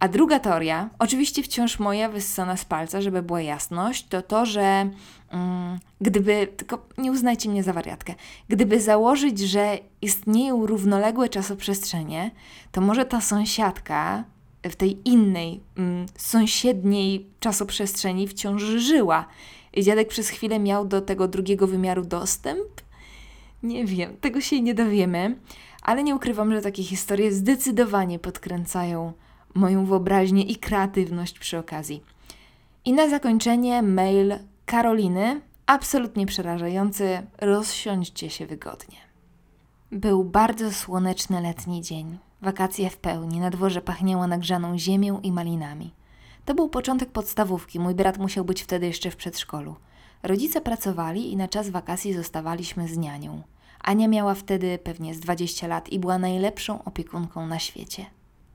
A 0.00 0.08
druga 0.08 0.38
teoria, 0.38 0.90
oczywiście 0.98 1.42
wciąż 1.42 1.78
moja 1.78 2.08
wyssana 2.08 2.56
z 2.56 2.64
palca, 2.64 3.00
żeby 3.00 3.22
była 3.22 3.40
jasność, 3.40 4.06
to 4.08 4.22
to, 4.22 4.46
że 4.46 4.90
mm, 5.30 5.78
gdyby, 6.00 6.48
tylko 6.56 6.86
nie 6.98 7.12
uznajcie 7.12 7.48
mnie 7.48 7.62
za 7.62 7.72
wariatkę, 7.72 8.14
gdyby 8.48 8.80
założyć, 8.80 9.38
że 9.38 9.78
istnieją 10.02 10.66
równoległe 10.66 11.28
czasoprzestrzenie, 11.28 12.30
to 12.72 12.80
może 12.80 13.04
ta 13.04 13.20
sąsiadka 13.20 14.24
w 14.64 14.76
tej 14.76 15.08
innej, 15.08 15.60
mm, 15.76 16.06
sąsiedniej 16.16 17.26
czasoprzestrzeni 17.40 18.28
wciąż 18.28 18.62
żyła. 18.62 19.26
Dziadek 19.78 20.08
przez 20.08 20.28
chwilę 20.28 20.58
miał 20.58 20.84
do 20.84 21.00
tego 21.00 21.28
drugiego 21.28 21.66
wymiaru 21.66 22.04
dostęp? 22.04 22.68
Nie 23.62 23.84
wiem, 23.84 24.16
tego 24.20 24.40
się 24.40 24.60
nie 24.60 24.74
dowiemy, 24.74 25.36
ale 25.82 26.02
nie 26.02 26.14
ukrywam, 26.14 26.52
że 26.52 26.62
takie 26.62 26.82
historie 26.82 27.32
zdecydowanie 27.32 28.18
podkręcają 28.18 29.12
moją 29.54 29.86
wyobraźnię 29.86 30.42
i 30.42 30.56
kreatywność 30.56 31.38
przy 31.38 31.58
okazji. 31.58 32.02
I 32.84 32.92
na 32.92 33.08
zakończenie 33.08 33.82
mail 33.82 34.34
Karoliny, 34.66 35.40
absolutnie 35.66 36.26
przerażający. 36.26 37.22
Rozsiądźcie 37.38 38.30
się 38.30 38.46
wygodnie. 38.46 38.96
Był 39.92 40.24
bardzo 40.24 40.72
słoneczny 40.72 41.40
letni 41.40 41.82
dzień. 41.82 42.18
Wakacje 42.42 42.90
w 42.90 42.96
pełni, 42.96 43.40
na 43.40 43.50
dworze 43.50 43.80
pachniało 43.80 44.26
nagrzaną 44.26 44.78
ziemią 44.78 45.20
i 45.20 45.32
malinami. 45.32 45.94
To 46.44 46.54
był 46.54 46.68
początek 46.68 47.10
podstawówki, 47.10 47.80
mój 47.80 47.94
brat 47.94 48.18
musiał 48.18 48.44
być 48.44 48.62
wtedy 48.62 48.86
jeszcze 48.86 49.10
w 49.10 49.16
przedszkolu. 49.16 49.76
Rodzice 50.22 50.60
pracowali 50.60 51.32
i 51.32 51.36
na 51.36 51.48
czas 51.48 51.70
wakacji 51.70 52.12
zostawaliśmy 52.12 52.88
z 52.88 52.96
nianią. 52.96 53.42
Ania 53.80 54.08
miała 54.08 54.34
wtedy 54.34 54.78
pewnie 54.78 55.14
z 55.14 55.20
20 55.20 55.66
lat 55.66 55.88
i 55.88 55.98
była 55.98 56.18
najlepszą 56.18 56.84
opiekunką 56.84 57.46
na 57.46 57.58
świecie. 57.58 58.06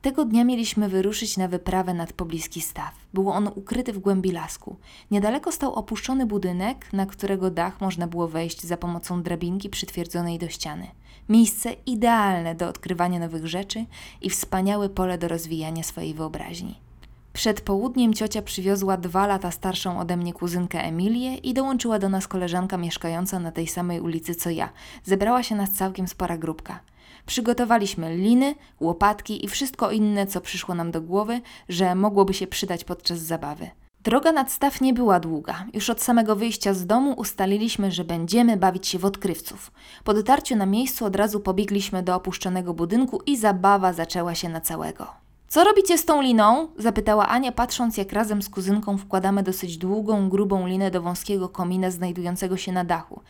Tego 0.02 0.24
dnia 0.24 0.44
mieliśmy 0.44 0.88
wyruszyć 0.88 1.36
na 1.36 1.48
wyprawę 1.48 1.94
nad 1.94 2.12
pobliski 2.12 2.60
staw. 2.60 2.94
Było 3.14 3.34
on 3.34 3.50
ukryty 3.54 3.92
w 3.92 3.98
głębi 3.98 4.32
lasku. 4.32 4.76
Niedaleko 5.10 5.52
stał 5.52 5.74
opuszczony 5.74 6.26
budynek, 6.26 6.92
na 6.92 7.06
którego 7.06 7.50
dach 7.50 7.80
można 7.80 8.06
było 8.06 8.28
wejść 8.28 8.62
za 8.62 8.76
pomocą 8.76 9.22
drabinki 9.22 9.70
przytwierdzonej 9.70 10.38
do 10.38 10.48
ściany. 10.48 10.86
Miejsce 11.28 11.72
idealne 11.86 12.54
do 12.54 12.68
odkrywania 12.68 13.18
nowych 13.18 13.46
rzeczy 13.46 13.84
i 14.22 14.30
wspaniałe 14.30 14.88
pole 14.88 15.18
do 15.18 15.28
rozwijania 15.28 15.82
swojej 15.82 16.14
wyobraźni. 16.14 16.86
Przed 17.32 17.60
południem 17.60 18.14
ciocia 18.14 18.42
przywiozła 18.42 18.96
dwa 18.96 19.26
lata 19.26 19.50
starszą 19.50 20.00
ode 20.00 20.16
mnie 20.16 20.32
kuzynkę 20.32 20.84
Emilię 20.84 21.34
i 21.34 21.54
dołączyła 21.54 21.98
do 21.98 22.08
nas 22.08 22.28
koleżanka 22.28 22.76
mieszkająca 22.76 23.38
na 23.38 23.52
tej 23.52 23.66
samej 23.66 24.00
ulicy 24.00 24.34
co 24.34 24.50
ja. 24.50 24.68
Zebrała 25.04 25.42
się 25.42 25.54
nas 25.54 25.72
całkiem 25.72 26.08
spora 26.08 26.38
grupka. 26.38 26.80
Przygotowaliśmy 27.26 28.16
liny, 28.16 28.54
łopatki 28.80 29.44
i 29.44 29.48
wszystko 29.48 29.90
inne, 29.90 30.26
co 30.26 30.40
przyszło 30.40 30.74
nam 30.74 30.90
do 30.90 31.00
głowy, 31.00 31.40
że 31.68 31.94
mogłoby 31.94 32.34
się 32.34 32.46
przydać 32.46 32.84
podczas 32.84 33.18
zabawy. 33.18 33.70
Droga 34.06 34.32
nad 34.32 34.52
staw 34.52 34.80
nie 34.80 34.94
była 34.94 35.20
długa. 35.20 35.64
Już 35.74 35.90
od 35.90 36.02
samego 36.02 36.36
wyjścia 36.36 36.74
z 36.74 36.86
domu 36.86 37.14
ustaliliśmy, 37.16 37.92
że 37.92 38.04
będziemy 38.04 38.56
bawić 38.56 38.88
się 38.88 38.98
w 38.98 39.04
odkrywców. 39.04 39.72
Po 40.04 40.14
dotarciu 40.14 40.56
na 40.56 40.66
miejscu 40.66 41.04
od 41.04 41.16
razu 41.16 41.40
pobiegliśmy 41.40 42.02
do 42.02 42.14
opuszczonego 42.14 42.74
budynku 42.74 43.22
i 43.26 43.36
zabawa 43.36 43.92
zaczęła 43.92 44.34
się 44.34 44.48
na 44.48 44.60
całego. 44.60 45.06
Co 45.48 45.64
robicie 45.64 45.98
z 45.98 46.04
tą 46.04 46.22
liną? 46.22 46.68
zapytała 46.78 47.28
Ania, 47.28 47.52
patrząc 47.52 47.96
jak 47.96 48.12
razem 48.12 48.42
z 48.42 48.48
kuzynką 48.48 48.98
wkładamy 48.98 49.42
dosyć 49.42 49.78
długą, 49.78 50.28
grubą 50.28 50.66
linę 50.66 50.90
do 50.90 51.02
wąskiego 51.02 51.48
komina 51.48 51.90
znajdującego 51.90 52.56
się 52.56 52.72
na 52.72 52.84
dachu. 52.84 53.20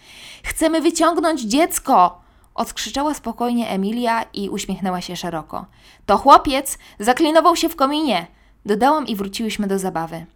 Chcemy 0.44 0.80
wyciągnąć 0.80 1.42
dziecko! 1.42 2.20
Odskrzyczała 2.54 3.14
spokojnie 3.14 3.68
Emilia 3.68 4.22
i 4.34 4.48
uśmiechnęła 4.48 5.00
się 5.00 5.16
szeroko. 5.16 5.66
To 6.06 6.18
chłopiec! 6.18 6.78
Zaklinował 7.00 7.56
się 7.56 7.68
w 7.68 7.76
kominie! 7.76 8.26
Dodałam 8.66 9.06
i 9.06 9.16
wróciłyśmy 9.16 9.66
do 9.66 9.78
zabawy. 9.78 10.26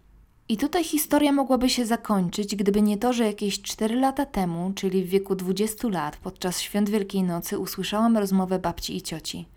I 0.51 0.57
tutaj 0.57 0.83
historia 0.83 1.31
mogłaby 1.31 1.69
się 1.69 1.85
zakończyć, 1.85 2.55
gdyby 2.55 2.81
nie 2.81 2.97
to, 2.97 3.13
że 3.13 3.25
jakieś 3.25 3.61
4 3.61 3.95
lata 3.95 4.25
temu, 4.25 4.71
czyli 4.75 5.03
w 5.03 5.09
wieku 5.09 5.35
20 5.35 5.87
lat, 5.87 6.17
podczas 6.17 6.61
świąt 6.61 6.89
Wielkiej 6.89 7.23
Nocy, 7.23 7.59
usłyszałam 7.59 8.17
rozmowę 8.17 8.59
babci 8.59 8.97
i 8.97 9.01
cioci. 9.01 9.47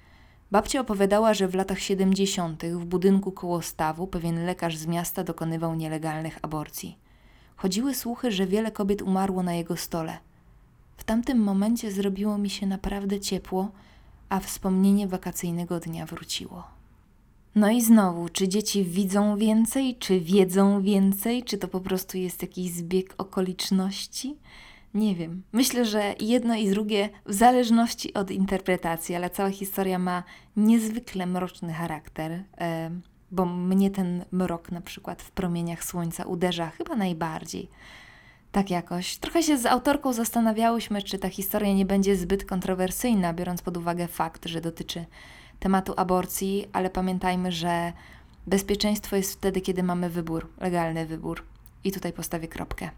Babcia 0.50 0.80
opowiadała, 0.80 1.34
że 1.34 1.48
w 1.48 1.54
latach 1.54 1.80
70. 1.80 2.62
w 2.64 2.84
budynku 2.84 3.32
koło 3.32 3.62
stawu 3.62 4.06
pewien 4.06 4.46
lekarz 4.46 4.76
z 4.76 4.86
miasta 4.86 5.24
dokonywał 5.24 5.74
nielegalnych 5.74 6.38
aborcji. 6.42 6.98
Chodziły 7.56 7.94
słuchy, 7.94 8.32
że 8.32 8.46
wiele 8.46 8.70
kobiet 8.70 9.02
umarło 9.02 9.42
na 9.42 9.54
jego 9.54 9.76
stole. 9.76 10.18
W 10.96 11.04
tamtym 11.04 11.38
momencie 11.38 11.92
zrobiło 11.92 12.38
mi 12.38 12.50
się 12.50 12.66
naprawdę 12.66 13.20
ciepło, 13.20 13.68
a 14.28 14.40
wspomnienie 14.40 15.08
wakacyjnego 15.08 15.80
dnia 15.80 16.06
wróciło. 16.06 16.73
No 17.54 17.70
i 17.70 17.82
znowu, 17.82 18.28
czy 18.28 18.48
dzieci 18.48 18.84
widzą 18.84 19.36
więcej, 19.36 19.96
czy 19.96 20.20
wiedzą 20.20 20.82
więcej, 20.82 21.42
czy 21.42 21.58
to 21.58 21.68
po 21.68 21.80
prostu 21.80 22.18
jest 22.18 22.42
jakiś 22.42 22.70
zbieg 22.70 23.14
okoliczności? 23.18 24.36
Nie 24.94 25.14
wiem. 25.14 25.42
Myślę, 25.52 25.84
że 25.84 26.14
jedno 26.20 26.54
i 26.54 26.70
drugie 26.70 27.08
w 27.26 27.32
zależności 27.34 28.14
od 28.14 28.30
interpretacji, 28.30 29.14
ale 29.14 29.30
cała 29.30 29.50
historia 29.50 29.98
ma 29.98 30.22
niezwykle 30.56 31.26
mroczny 31.26 31.72
charakter, 31.72 32.42
e, 32.58 32.90
bo 33.30 33.46
mnie 33.46 33.90
ten 33.90 34.24
mrok 34.32 34.72
na 34.72 34.80
przykład 34.80 35.22
w 35.22 35.30
promieniach 35.30 35.84
słońca 35.84 36.24
uderza 36.24 36.70
chyba 36.70 36.96
najbardziej. 36.96 37.68
Tak 38.52 38.70
jakoś. 38.70 39.16
Trochę 39.16 39.42
się 39.42 39.58
z 39.58 39.66
autorką 39.66 40.12
zastanawiałyśmy, 40.12 41.02
czy 41.02 41.18
ta 41.18 41.28
historia 41.28 41.74
nie 41.74 41.86
będzie 41.86 42.16
zbyt 42.16 42.44
kontrowersyjna, 42.44 43.32
biorąc 43.32 43.62
pod 43.62 43.76
uwagę 43.76 44.08
fakt, 44.08 44.46
że 44.46 44.60
dotyczy 44.60 45.04
tematu 45.60 45.94
aborcji, 45.96 46.68
ale 46.72 46.90
pamiętajmy, 46.90 47.52
że 47.52 47.92
bezpieczeństwo 48.46 49.16
jest 49.16 49.32
wtedy, 49.32 49.60
kiedy 49.60 49.82
mamy 49.82 50.10
wybór, 50.10 50.48
legalny 50.60 51.06
wybór. 51.06 51.42
I 51.84 51.92
tutaj 51.92 52.12
postawię 52.12 52.48
kropkę. 52.48 52.90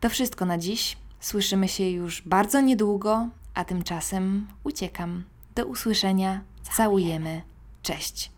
To 0.00 0.08
wszystko 0.08 0.44
na 0.44 0.58
dziś. 0.58 0.96
Słyszymy 1.20 1.68
się 1.68 1.90
już 1.90 2.22
bardzo 2.22 2.60
niedługo, 2.60 3.28
a 3.54 3.64
tymczasem 3.64 4.46
uciekam. 4.64 5.24
Do 5.54 5.66
usłyszenia. 5.66 6.40
Całujemy. 6.76 7.42
Cześć. 7.82 8.35